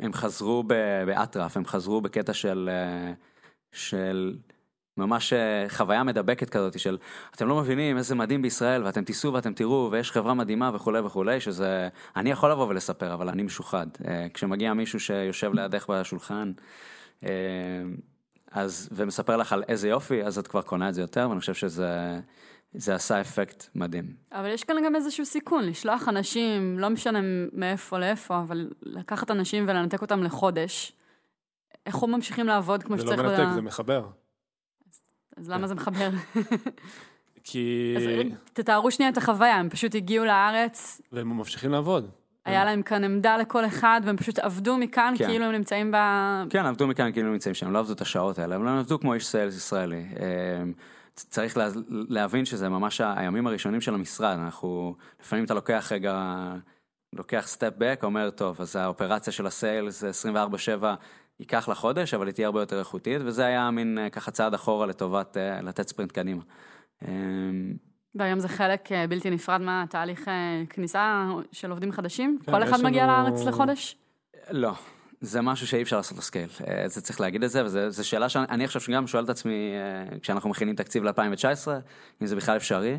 [0.00, 0.62] הם חזרו
[1.06, 3.12] באטרף, הם חזרו בקטע של, אה,
[3.72, 4.36] של
[4.96, 6.98] ממש אה, חוויה מדבקת כזאת של
[7.34, 11.40] אתם לא מבינים איזה מדהים בישראל ואתם תיסעו ואתם תראו ויש חברה מדהימה וכולי וכולי
[11.40, 16.52] שזה אני יכול לבוא ולספר אבל אני משוחד אה, כשמגיע מישהו שיושב לידך בשולחן
[17.24, 17.30] אה,
[18.54, 21.54] אז ומספר לך על איזה יופי אז את כבר קונה את זה יותר ואני חושב
[21.54, 22.20] שזה
[22.74, 24.14] זה עשה אפקט מדהים.
[24.32, 27.20] אבל יש כאן גם איזשהו סיכון, לשלוח אנשים, לא משנה
[27.52, 30.92] מאיפה לאיפה, אבל לקחת אנשים ולנתק אותם לחודש.
[31.86, 33.28] איך הם ממשיכים לעבוד כמו זה לא שצריך?
[33.28, 34.06] מנתק, ב- זה מחבר.
[35.36, 36.10] אז למה זה מחבר?
[37.44, 37.94] כי...
[37.96, 38.02] אז
[38.52, 42.10] תתארו שנייה את החוויה, הם פשוט הגיעו לארץ, והם ממשיכים לעבוד.
[42.44, 45.26] היה להם כאן עמדה לכל אחד, והם פשוט עבדו מכאן כן.
[45.26, 45.96] כאילו הם נמצאים ב...
[46.50, 49.26] כן, עבדו מכאן כאילו נמצאים שם, לא עבדו את השעות האלה, הם עבדו כמו איש
[49.26, 50.06] סיילס ישראלי.
[50.20, 50.62] אה,
[51.14, 56.44] צריך לה, להבין שזה ממש הימים הראשונים של המשרד, אנחנו, לפעמים אתה לוקח רגע,
[57.12, 60.84] לוקח step back, אומר, טוב, אז האופרציה של הסיילס 24/7
[61.40, 64.54] ייקח לה חודש, אבל היא תהיה הרבה יותר איכותית, וזה היה מין אה, ככה צעד
[64.54, 66.42] אחורה לטובת אה, לתת ספרינט קדימה.
[68.14, 72.38] והיום זה חלק אה, בלתי נפרד מהתהליך אה, כניסה של עובדים חדשים?
[72.46, 73.96] כן, כל אחד מגיע לנו- לארץ לחודש?
[74.50, 74.72] לא,
[75.20, 78.28] זה משהו שאי אפשר לעשות לו scale, אה, זה צריך להגיד את זה, וזו שאלה
[78.28, 79.72] שאני עכשיו גם שואל את עצמי
[80.22, 81.68] כשאנחנו מכינים תקציב ל-2019,
[82.22, 82.98] אם זה בכלל אפשרי,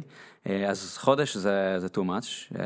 [0.68, 2.58] אז חודש זה, זה too much,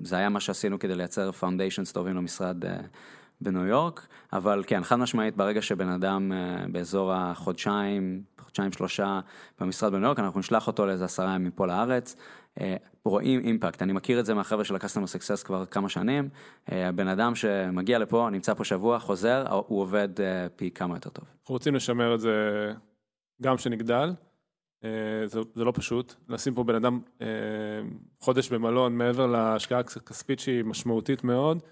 [0.00, 2.56] זה היה מה שעשינו כדי לייצר foundations טובים למשרד
[3.44, 9.20] בניו יורק, אבל כן, חד משמעית, ברגע שבן אדם אה, באזור החודשיים, חודשיים שלושה
[9.60, 12.16] במשרד בניו יורק, אנחנו נשלח אותו לאיזה עשרה ימים פה לארץ.
[12.60, 16.28] אה, רואים אימפקט, אני מכיר את זה מהחבר'ה של ה-Customer Success כבר כמה שנים,
[16.72, 20.08] אה, הבן אדם שמגיע לפה, נמצא פה שבוע, חוזר, הוא עובד
[20.56, 21.24] פי כמה יותר טוב.
[21.40, 22.72] אנחנו רוצים לשמר את זה
[23.42, 24.12] גם שנגדל.
[25.26, 27.00] זה, זה לא פשוט, לשים פה בן אדם
[28.20, 31.62] חודש במלון מעבר להשקעה הכספית שהיא משמעותית מאוד.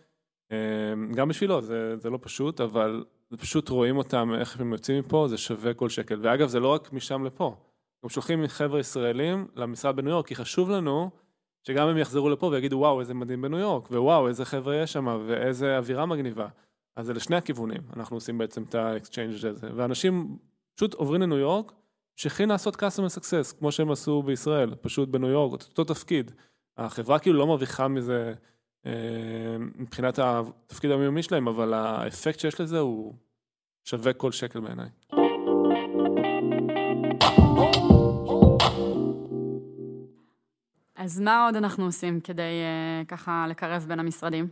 [0.52, 3.04] אה, גם בשבילו זה, זה לא פשוט, אבל
[3.38, 6.18] פשוט רואים אותם, איך הם יוצאים מפה, זה שווה כל שקל.
[6.22, 7.56] ואגב, זה לא רק משם לפה.
[8.04, 11.10] גם שולחים חבר'ה ישראלים למשרד בניו יורק, כי חשוב לנו
[11.62, 15.22] שגם הם יחזרו לפה ויגידו, וואו, איזה מדהים בניו יורק, ווואו, איזה חבר'ה יש שם,
[15.26, 16.48] ואיזה אווירה מגניבה.
[16.96, 19.68] אז זה לשני הכיוונים, אנחנו עושים בעצם את ה-exchange הזה.
[19.74, 20.38] ואנשים
[20.74, 21.72] פשוט עוברים לניו יורק,
[22.12, 26.30] ממשיכים לעשות customer success, כמו שהם עשו בישראל, פשוט בניו יורק, אותו תפקיד.
[26.76, 28.34] החברה כאילו לא מרוויחה מזה
[29.76, 33.14] מבחינת התפקיד היומיומי שלהם, אבל האפקט שיש לזה הוא
[33.84, 34.88] שווה כל שקל בעיניי.
[40.96, 44.48] אז מה עוד אנחנו עושים כדי אה, ככה לקרב בין המשרדים?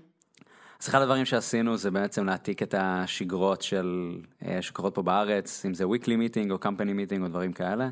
[0.81, 5.75] אז אחד הדברים שעשינו זה בעצם להעתיק את השגרות של, אה, שקורות פה בארץ, אם
[5.75, 7.89] זה weekly meeting או company meeting או דברים כאלה.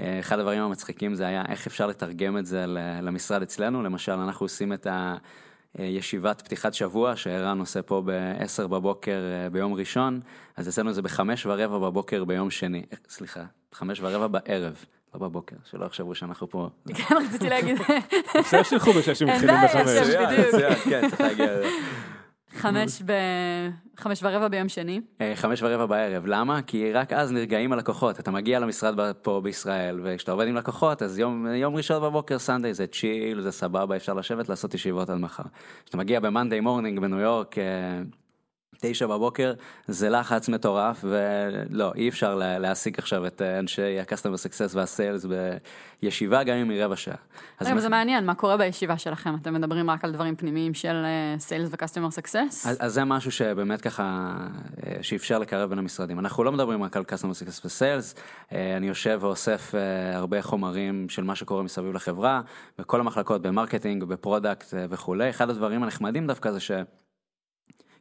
[0.00, 4.12] אה, אחד הדברים המצחיקים זה היה איך אפשר לתרגם את זה ל- למשרד אצלנו, למשל
[4.12, 4.86] אנחנו עושים את
[5.78, 10.20] הישיבת פתיחת שבוע שערן עושה פה ב-10 בבוקר אה, ביום ראשון,
[10.56, 14.84] אז אצלנו זה בחמש ורבע בבוקר ביום שני, אה, סליחה, חמש ורבע בערב.
[15.14, 16.68] לא בבוקר, שלא יחשבו שאנחנו פה.
[16.94, 17.76] כן, רציתי להגיד,
[18.40, 20.08] בסדר שילכו בשש מתחילים בעיה, בחמש.
[20.08, 20.74] כן.
[20.90, 21.68] כן, צריך להגיע לזה.
[22.54, 23.12] חמש ב...
[23.96, 25.00] חמש ורבע ביום שני.
[25.20, 26.62] אה, חמש ורבע בערב, למה?
[26.62, 31.18] כי רק אז נרגעים הלקוחות, אתה מגיע למשרד פה בישראל, וכשאתה עובד עם לקוחות, אז
[31.18, 35.42] יום, יום ראשון בבוקר סנדיי זה צ'יל, זה סבבה, אפשר לשבת לעשות ישיבות עד מחר.
[35.84, 38.02] כשאתה מגיע ב Monday morning בניו יורק, אה,
[38.80, 39.52] תשע בבוקר
[39.88, 44.14] זה לחץ מטורף ולא אי אפשר לה, להעסיק עכשיו את אה, אנשי ה-customer
[44.46, 45.26] success וה-sales
[46.02, 47.14] בישיבה גם אם היא רבע שעה.
[47.60, 49.34] אז רגע, מה- זה מעניין, מה קורה בישיבה שלכם?
[49.42, 51.04] אתם מדברים רק על דברים פנימיים של
[51.38, 52.68] sales ו-customer success?
[52.68, 54.34] אז, אז זה משהו שבאמת ככה,
[54.86, 56.18] אה, שאפשר לקרב בין המשרדים.
[56.18, 57.14] אנחנו לא מדברים רק על customer
[57.46, 58.18] success ו-sales,
[58.52, 62.40] אה, אני יושב ואוסף אה, הרבה חומרים של מה שקורה מסביב לחברה,
[62.78, 65.30] בכל המחלקות, במרקטינג, ב product אה, וכולי.
[65.30, 66.58] אחד הדברים הנחמדים דווקא זה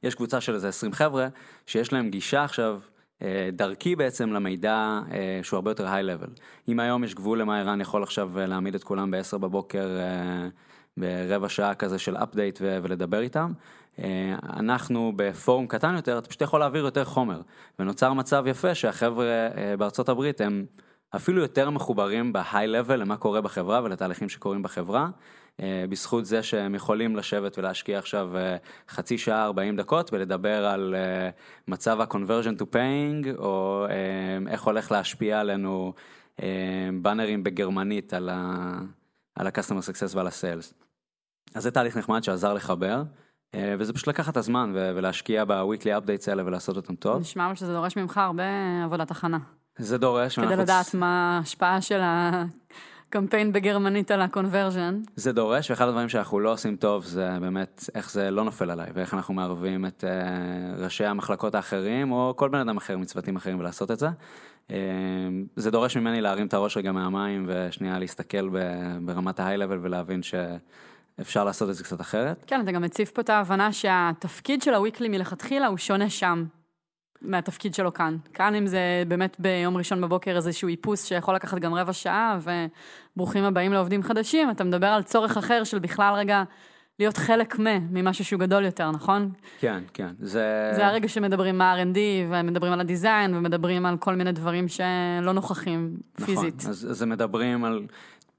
[0.02, 1.28] שיש קבוצה של איזה 20 חבר'ה,
[1.66, 2.80] שיש להם גישה עכשיו.
[3.22, 6.28] אה, דרכי בעצם למידע אה, שהוא הרבה יותר high-level.
[6.68, 9.90] אם היום יש גבול למה ערן יכול עכשיו אה, להעמיד את כולם ב-10 בבוקר
[10.98, 13.52] ברבע שעה כזה של update ולדבר איתם,
[14.54, 17.42] אנחנו בפורום קטן יותר, אתה פשוט יכול להעביר יותר חומר.
[17.80, 19.26] ונוצר מצב יפה שהחבר'ה
[19.78, 20.66] בארצות הברית הם
[21.16, 25.10] אפילו יותר מחוברים ב-high level למה קורה בחברה ולתהליכים שקורים בחברה.
[25.60, 28.58] אה, בזכות זה שהם יכולים לשבת ולהשקיע עכשיו אה,
[28.90, 31.30] חצי שעה 40 דקות ולדבר על אה,
[31.68, 33.86] מצב ה-conversion to paying או
[34.48, 35.94] איך הולך להשפיע עלינו
[37.02, 38.80] באנרים בגרמנית על ה-
[39.36, 40.74] על ה-customer success ועל ה-sales.
[41.56, 43.04] אז זה תהליך נחמד שעזר לחבר,
[43.56, 47.22] וזה פשוט לקחת את הזמן ולהשקיע ב-weekly updates האלה ולעשות אותם טוב.
[47.22, 48.44] נשמע שזה דורש ממך הרבה
[48.84, 49.38] עבודת הכנה.
[49.78, 52.02] זה דורש, כדי לדעת מה ההשפעה של
[53.12, 55.10] הקמפיין בגרמנית על ה-conversion.
[55.16, 58.88] זה דורש, ואחד הדברים שאנחנו לא עושים טוב זה באמת איך זה לא נופל עליי,
[58.94, 63.60] ואיך אנחנו מערבים את uh, ראשי המחלקות האחרים, או כל בן אדם אחר מצוותים אחרים
[63.60, 64.08] ולעשות את זה.
[64.68, 64.72] Uh,
[65.56, 68.50] זה דורש ממני להרים את הראש רגע מהמים, ושנייה להסתכל
[69.02, 72.44] ברמת ההיי-לבל ולהבין שאפשר לעשות את זה קצת אחרת.
[72.48, 76.44] כן, אתה גם מציב פה את ההבנה שהתפקיד של הוויקלי מלכתחילה הוא שונה שם
[77.22, 78.18] מהתפקיד שלו כאן.
[78.34, 83.44] כאן אם זה באמת ביום ראשון בבוקר איזשהו איפוס שיכול לקחת גם רבע שעה, וברוכים
[83.44, 86.44] הבאים לעובדים חדשים, אתה מדבר על צורך אחר של בכלל רגע
[87.00, 89.32] להיות חלק מ, ממשהו שהוא גדול יותר, נכון?
[89.60, 90.72] כן, כן, זה...
[90.76, 91.98] זה הרגע שמדברים מה R&D,
[92.30, 96.56] ומדברים על הדיזיין, ומדברים על כל מיני דברים שלא נוכחים פיזית.
[96.58, 97.88] נכון, אז, אז מדברים על,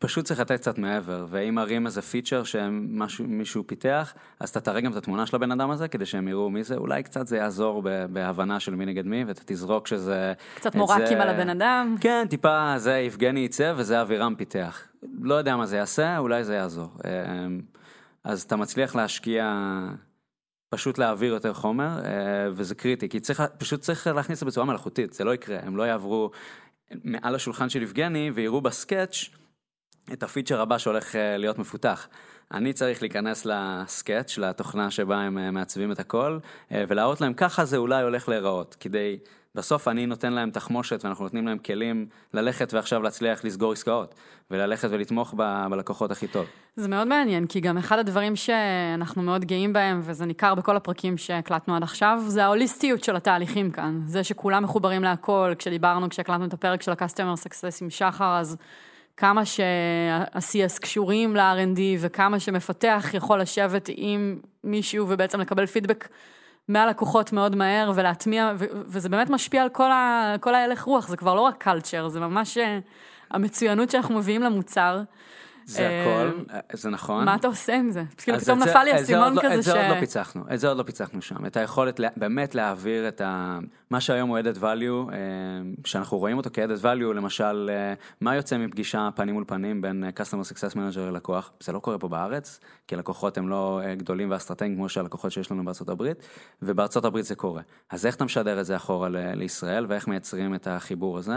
[0.03, 4.93] פשוט צריך לתת קצת מעבר, ואם מראים איזה פיצ'ר שמישהו פיתח, אז אתה תראה גם
[4.93, 7.83] את התמונה של הבן אדם הזה, כדי שהם יראו מי זה, אולי קצת זה יעזור
[8.13, 10.33] בהבנה של מי נגד מי, ואתה תזרוק שזה...
[10.55, 11.97] קצת מורקים זה- על הבן אדם.
[12.01, 14.83] כן, טיפה זה יבגני עיצב וזה אבירם פיתח.
[15.21, 16.89] לא יודע מה זה יעשה, אולי זה יעזור.
[17.05, 17.61] אמ,
[18.25, 19.69] אז אתה מצליח להשקיע,
[20.71, 22.11] פשוט להעביר יותר חומר, אה,
[22.55, 25.77] וזה קריטי, כי צריך, פשוט צריך להכניס את זה בצורה מלאכותית, זה לא יקרה, הם
[25.77, 26.31] לא יעברו
[27.05, 29.29] מעל השולחן של יבגני ויראו בסקאץ'
[30.13, 32.09] את הפיצ'ר הבא שהולך אה, להיות מפותח.
[32.53, 36.39] אני צריך להיכנס לסקאץ', לתוכנה שבה הם אה, מעצבים את הכל,
[36.73, 39.19] אה, ולהראות להם ככה זה אולי הולך להיראות, כדי,
[39.55, 44.15] בסוף אני נותן להם תחמושת ואנחנו נותנים להם כלים ללכת ועכשיו להצליח לסגור עסקאות,
[44.51, 46.47] וללכת ולתמוך ב- בלקוחות הכי טוב.
[46.77, 51.19] זה מאוד מעניין, כי גם אחד הדברים שאנחנו מאוד גאים בהם, וזה ניכר בכל הפרקים
[51.19, 54.01] שהקלטנו עד עכשיו, זה ההוליסטיות של התהליכים כאן.
[54.07, 58.57] זה שכולם מחוברים להכל, כשדיברנו, כשהקלטנו את הפרק של ה-customer success עם שחר, אז
[59.17, 66.09] כמה שה-CS קשורים ל-R&D, וכמה שמפתח יכול לשבת עם מישהו ובעצם לקבל פידבק
[66.69, 71.17] מהלקוחות מאוד מהר ולהטמיע, ו- וזה באמת משפיע על כל, ה- כל ההלך רוח, זה
[71.17, 72.79] כבר לא רק קלצ'ר, זה ממש אה,
[73.31, 75.03] המצוינות שאנחנו מביאים למוצר.
[75.67, 77.25] זה אה, הכל, אה, זה נכון.
[77.25, 78.03] מה אתה עושה עם זה?
[78.17, 79.67] כאילו פתאום את נפל לי את האסימון לא- כזה את ש...
[79.67, 81.47] זה עוד לא פיצחנו, את זה עוד לא פיצחנו שם.
[81.47, 83.59] את היכולת באמת להעביר את ה...
[83.91, 85.19] מה שהיום הוא added value, אה,
[85.85, 87.71] שאנחנו רואים אותו כ-added value, למשל,
[88.21, 91.51] מה יוצא מפגישה פנים מול פנים בין Customer Success Manager ללקוח?
[91.61, 95.65] זה לא קורה פה בארץ, כי לקוחות הם לא גדולים ואסטרטגיים כמו שהלקוחות שיש לנו
[95.65, 96.17] בארצות הברית,
[96.63, 97.63] ובארצות הברית זה קורה.
[97.91, 101.35] אז איך אתה משדר את זה אחורה לישראל, ואיך מייצרים את החיבור הזה?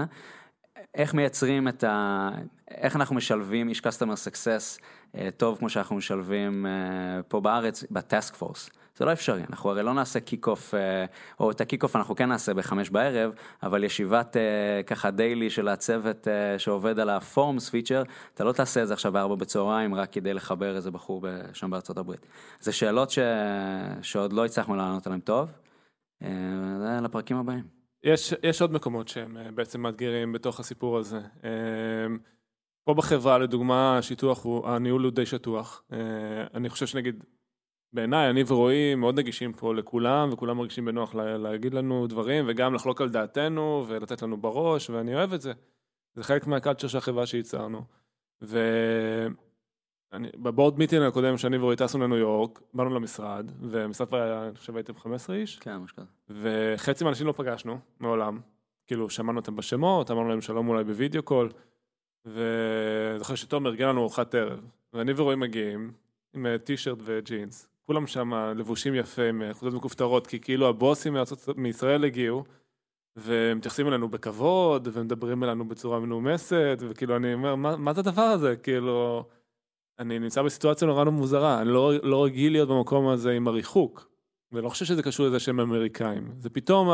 [0.93, 2.29] איך מייצרים את ה...
[2.71, 4.81] איך אנחנו משלבים איש customer success
[5.17, 8.69] אה, טוב כמו שאנחנו משלבים אה, פה בארץ בטסק פורס.
[8.97, 10.73] זה לא אפשרי, אנחנו הרי לא נעשה קיק אוף,
[11.39, 13.31] או את ה kick off אנחנו כן נעשה בחמש בערב,
[13.63, 18.51] אבל ישיבת אה, ככה daily של הצוות אה, שעובד על ה forms feature, אתה לא
[18.51, 22.25] תעשה את זה עכשיו בארבע בצהריים רק כדי לחבר איזה בחור שם בארצות הברית.
[22.59, 23.19] זה שאלות ש...
[24.01, 25.49] שעוד לא הצלחנו לענות עליהן טוב,
[26.23, 26.29] אה,
[26.79, 27.74] זה לפרקים הבאים.
[28.05, 31.19] יש, יש עוד מקומות שהם אה, בעצם מאתגרים בתוך הסיפור הזה.
[31.43, 31.49] אה,
[32.83, 35.83] פה בחברה, לדוגמה, השיטוח הוא, הניהול הוא די שטוח.
[35.93, 35.97] אה,
[36.53, 37.23] אני חושב שנגיד,
[37.93, 42.73] בעיניי, אני ורועי מאוד נגישים פה לכולם, וכולם מרגישים בנוח לה, להגיד לנו דברים, וגם
[42.73, 45.53] לחלוק על דעתנו, ולתת לנו בראש, ואני אוהב את זה.
[46.15, 47.81] זה חלק מה culture של החברה שייצרנו.
[50.23, 54.55] וב board meeting הקודם, שאני ורועי טסנו לניו יורק, באנו למשרד, והמשרד כבר היה, אני
[54.55, 56.07] חושב הייתם 15 איש, כן, משהו כזה.
[56.29, 58.39] וחצי מהאנשים לא פגשנו מעולם.
[58.87, 61.49] כאילו, שמענו אותם בשמות, אמרנו להם שלום אולי ב video call,
[62.25, 64.59] וזוכר שתומר ארגן לנו ארוחת ערב,
[64.93, 65.91] ואני ורועי מגיעים
[66.35, 71.57] עם אה, טישרט וג'ינס, כולם שם לבושים יפה, עם חולצות מכופתרות, כי כאילו הבוסים מארצות,
[71.57, 72.43] מישראל הגיעו,
[73.17, 78.55] ומתייחסים אלינו בכבוד, ומדברים אלינו בצורה מנומסת, וכאילו אני אומר, מה, מה זה הדבר הזה?
[78.55, 79.25] כאילו,
[79.99, 84.15] אני נמצא בסיטואציה נורא מוזרה, אני לא, לא רגיל להיות במקום הזה עם הריחוק.
[84.51, 86.31] ואני לא חושב שזה קשור לזה שהם אמריקאים.
[86.39, 86.89] זה פתאום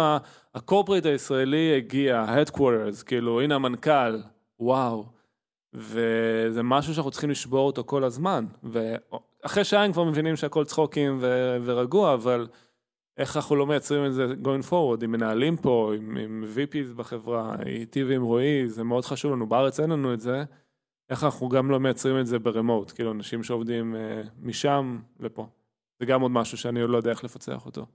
[0.55, 4.21] הקורפרייט הישראלי הגיע, ה-headquarters, כאילו, הנה המנכ"ל,
[4.59, 5.05] וואו.
[5.73, 8.45] וזה משהו שאנחנו צריכים לשבור אותו כל הזמן.
[8.63, 12.47] ואחרי שעה הם כבר מבינים שהכל צחוקים ו- ורגוע, אבל
[13.17, 17.55] איך אנחנו לא מייצרים את זה going forward, עם מנהלים פה, עם, עם VPs בחברה,
[17.65, 20.43] איתי ועם רועי, זה מאוד חשוב לנו, בארץ אין לנו את זה.
[21.11, 25.47] איך אנחנו גם לא מייצרים את זה ברמוט, כאילו אנשים שעובדים uh, משם לפה.
[25.99, 27.85] זה גם עוד משהו שאני עוד לא יודע איך לפצח אותו.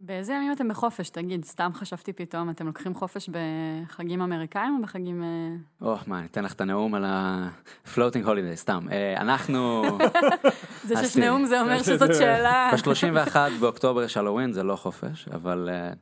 [0.00, 1.10] באיזה ימים אתם בחופש?
[1.10, 5.22] תגיד, סתם חשבתי פתאום, אתם לוקחים חופש בחגים אמריקאים או בחגים...
[5.22, 8.86] אה, או, מה, אני אתן לך את הנאום על ה-floating holiday, סתם.
[8.92, 9.84] אה, אנחנו...
[10.88, 11.16] זה שיש.
[11.16, 12.70] נאום זה אומר שזאת שאלה...
[12.72, 15.92] ב-31 באוקטובר יש הלואוין, זה לא חופש, אבל אה,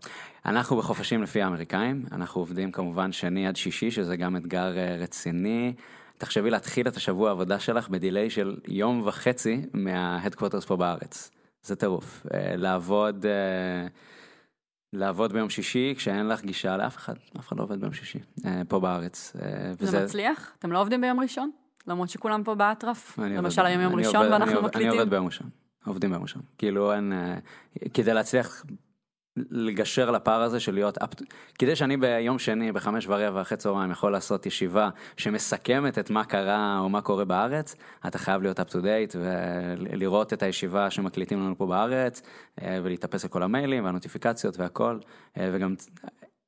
[0.47, 5.73] אנחנו בחופשים לפי האמריקאים, אנחנו עובדים כמובן שני עד שישי, שזה גם אתגר רציני.
[6.19, 11.36] תחשבי להתחיל את השבוע העבודה שלך בדיליי של יום וחצי מה-headquarters פה בארץ.
[11.67, 12.27] זה טירוף.
[12.35, 13.87] אה, לעבוד, אה,
[14.93, 18.63] לעבוד ביום שישי כשאין לך גישה לאף אחד, אף אחד לא עובד ביום שישי, אה,
[18.69, 19.33] פה בארץ.
[19.43, 20.53] אה, זה מצליח?
[20.59, 21.51] אתם לא עובדים ביום ראשון?
[21.87, 23.19] למרות שכולם פה באטרף?
[23.19, 24.91] למשל היום יום ראשון עובד- ואנחנו מקליטים?
[24.91, 25.49] אני עובד ביום ראשון,
[25.87, 26.43] עובדים ביום ראשון.
[26.59, 27.13] כאילו אין,
[27.95, 28.65] כדי להצליח
[29.51, 31.25] לגשר על הפער הזה של להיות, to-
[31.59, 36.79] כדי שאני ביום שני בחמש ורבע אחרי צהריים יכול לעשות ישיבה שמסכמת את מה קרה
[36.79, 37.77] או מה קורה בארץ,
[38.07, 42.23] אתה חייב להיות up to date ולראות את הישיבה שמקליטים לנו פה בארץ
[42.63, 44.99] אה, ולהתאפס על כל המיילים והנוטיפיקציות והכל,
[45.39, 45.75] אה, וגם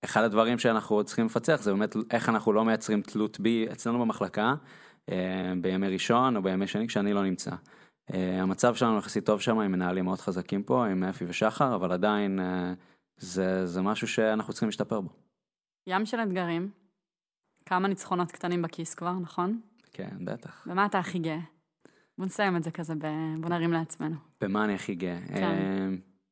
[0.05, 4.55] אחד הדברים שאנחנו צריכים לפצח זה באמת איך אנחנו לא מייצרים תלות בי אצלנו במחלקה
[5.11, 7.51] אה, בימי ראשון או בימי שני כשאני לא נמצא.
[8.14, 11.92] אה, המצב שלנו יחסית טוב שם עם מנהלים מאוד חזקים פה עם אפי ושחר אבל
[11.92, 12.74] עדיין אה,
[13.16, 15.11] זה, זה משהו שאנחנו צריכים להשתפר בו.
[15.86, 16.70] ים של אתגרים.
[17.66, 19.61] כמה ניצחונות קטנים בכיס כבר, נכון?
[19.92, 20.66] כן בטח.
[20.66, 21.38] במה אתה הכי גאה?
[22.18, 23.06] בוא נסיים את זה כזה, ב...
[23.40, 24.16] בוא נרים לעצמנו.
[24.40, 25.20] במה אני הכי גאה?
[25.28, 25.42] כן.
[25.42, 25.88] אה,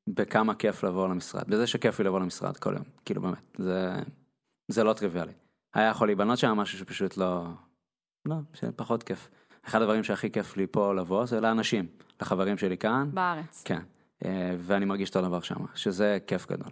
[0.08, 1.50] בכמה כיף לבוא למשרד.
[1.50, 2.84] בזה שכיף לי לבוא למשרד כל יום.
[3.04, 3.56] כאילו באמת.
[3.58, 3.92] זה,
[4.68, 5.32] זה לא טריוויאלי.
[5.74, 7.46] היה יכול להיבנות שם משהו שפשוט לא...
[8.26, 9.30] לא, שפחות כיף.
[9.66, 11.86] אחד הדברים שהכי כיף לי פה לבוא זה לאנשים,
[12.20, 13.10] לחברים שלי כאן.
[13.14, 13.62] בארץ.
[13.64, 13.80] כן.
[14.24, 16.70] אה, ואני מרגיש אותו דבר שם, שזה כיף גדול.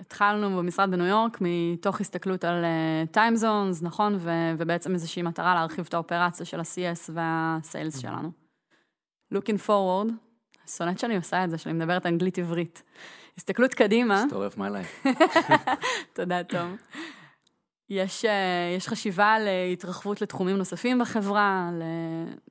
[0.00, 2.64] התחלנו במשרד בניו יורק מתוך הסתכלות על
[3.10, 4.14] טיים uh, זונס, נכון?
[4.18, 8.30] ו- ובעצם איזושהי מטרה להרחיב את האופרציה של ה-CS וה-Sales שלנו.
[9.34, 10.12] Looking forward,
[10.76, 12.82] שונאת שאני עושה את זה, שאני מדברת אנגלית עברית.
[13.36, 15.08] הסתכלות קדימה, story of my life.
[16.16, 16.76] תודה תום.
[17.90, 21.70] יש, אה, יש חשיבה על אה, התרחבות לתחומים נוספים בחברה,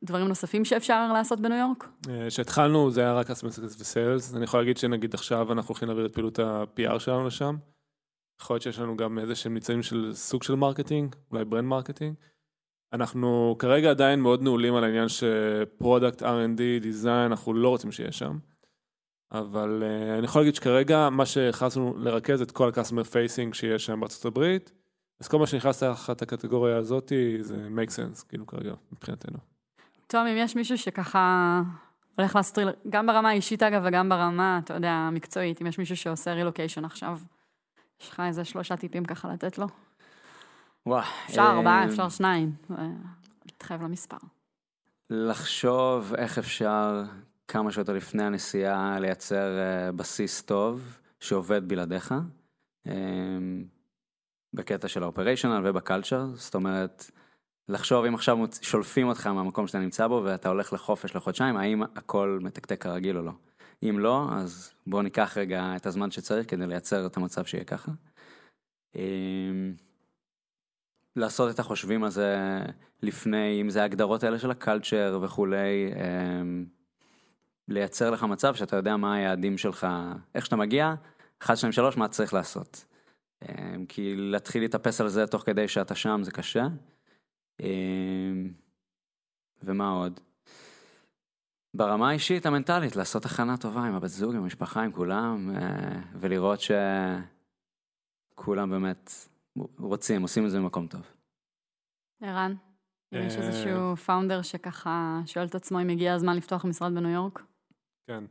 [0.01, 1.87] לדברים נוספים שאפשר לעשות בניו יורק?
[2.09, 5.69] אה, כשהתחלנו זה היה רק customer success ו sales, אני יכול להגיד שנגיד עכשיו אנחנו
[5.69, 7.55] הולכים להעביר את פעילות ה-PR שלנו לשם.
[8.41, 12.15] יכול להיות שיש לנו גם איזה שהם ניצנים של סוג של מרקטינג, אולי brand marketing.
[12.93, 18.11] אנחנו כרגע עדיין מאוד נעולים על העניין ש product, R&D, design, אנחנו לא רוצים שיהיה
[18.11, 18.37] שם.
[19.31, 19.83] אבל
[20.17, 24.71] אני יכול להגיד שכרגע מה שהכנסנו לרכז את כל ה-customer facing שיש שם בארצות הברית,
[25.19, 27.11] אז כל מה שנכנס תחת הקטגוריה הזאת
[27.41, 29.37] זה make sense, כאילו כרגע, מבחינתנו.
[30.07, 31.61] תום, אם יש מישהו שככה
[32.17, 32.57] הולך לעשות,
[32.89, 37.19] גם ברמה האישית אגב וגם ברמה, אתה יודע, המקצועית, אם יש מישהו שעושה רילוקיישן עכשיו,
[38.01, 39.67] יש לך איזה שלושה טיפים ככה לתת לו?
[40.85, 41.03] וואו.
[41.25, 42.51] אפשר אה, ארבעה, אפשר שניים.
[42.71, 42.87] אה,
[43.45, 44.17] להתחייב למספר.
[45.09, 47.03] לחשוב איך אפשר
[47.47, 52.13] כמה שיותר לפני הנסיעה לייצר אה, בסיס טוב שעובד בלעדיך.
[54.53, 57.11] בקטע של האופריישנל ובקלצ'ר, זאת אומרת,
[57.69, 62.39] לחשוב אם עכשיו שולפים אותך מהמקום שאתה נמצא בו ואתה הולך לחופש לחודשיים, האם הכל
[62.41, 63.31] מתקתק כרגיל או לא.
[63.83, 67.91] אם לא, אז בוא ניקח רגע את הזמן שצריך כדי לייצר את המצב שיהיה ככה.
[68.95, 69.01] אה,
[71.15, 72.59] לעשות את החושבים הזה
[73.01, 76.65] לפני, אם זה ההגדרות האלה של הקלצ'ר וכולי, אמ,
[77.67, 79.87] לייצר לך מצב שאתה יודע מה היעדים שלך,
[80.35, 80.93] איך שאתה מגיע,
[81.39, 82.85] 1, 2, 3, מה צריך לעשות.
[83.41, 86.67] אמ, כי להתחיל להתאפס על זה תוך כדי שאתה שם זה קשה.
[87.59, 88.53] אמ,
[89.63, 90.19] ומה עוד?
[91.73, 96.59] ברמה האישית המנטלית, לעשות הכנה טובה עם הבת זוג, עם המשפחה, עם כולם, אה, ולראות
[98.35, 99.11] שכולם באמת
[99.79, 101.01] רוצים, עושים את זה במקום טוב.
[102.21, 102.53] ערן,
[103.13, 107.09] אם יש אה, איזשהו פאונדר שככה שואל את עצמו אם הגיע הזמן לפתוח משרד בניו
[107.11, 107.41] יורק?
[108.07, 108.23] כן.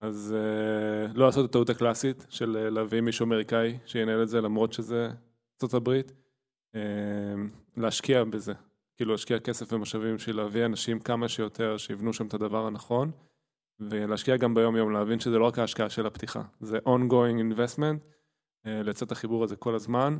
[0.00, 4.40] אז uh, לא לעשות את הטעות הקלאסית של uh, להביא מישהו אמריקאי שינהל את זה
[4.40, 5.10] למרות שזה
[5.72, 6.12] הברית.
[6.74, 6.78] Uh,
[7.76, 8.52] להשקיע בזה,
[8.96, 13.10] כאילו להשקיע כסף ומשאבים בשביל להביא אנשים כמה שיותר שיבנו שם את הדבר הנכון.
[13.80, 17.98] ולהשקיע גם ביום יום, להבין שזה לא רק ההשקעה של הפתיחה, זה ongoing investment,
[18.66, 20.18] אה, לייצר את החיבור הזה כל הזמן.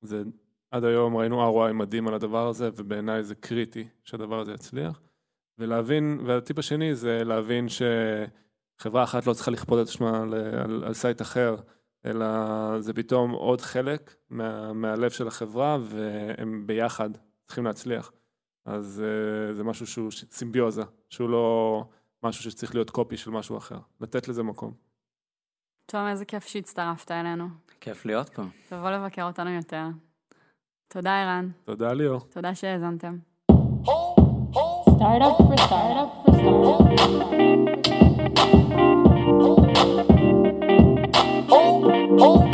[0.00, 0.22] זה,
[0.70, 5.00] עד היום ראינו ROI מדהים על הדבר הזה, ובעיניי זה קריטי שהדבר הזה יצליח.
[5.58, 7.68] ולהבין, והטיפ השני זה להבין
[8.80, 11.56] שחברה אחת לא צריכה לכפות את עצמה על, על, על site אחר,
[12.06, 12.26] אלא
[12.80, 17.10] זה פתאום עוד חלק מה, מהלב של החברה, והם ביחד
[17.46, 18.12] צריכים להצליח.
[18.64, 21.84] אז אה, זה משהו שהוא ש- סימביוזה, שהוא לא
[22.22, 23.78] משהו שצריך להיות copy של משהו אחר.
[24.00, 24.72] לתת לזה מקום.
[25.86, 27.44] תום, איזה כיף שהצטרפת אלינו.
[27.80, 28.42] כיף להיות פה.
[28.68, 29.84] תבוא לבקר אותנו יותר.
[30.88, 31.50] תודה, ערן.
[31.64, 32.20] תודה ליאור.
[32.20, 33.16] תודה שהאזנתם.
[34.98, 37.95] Startup for startup for
[41.48, 42.45] Oh, oh.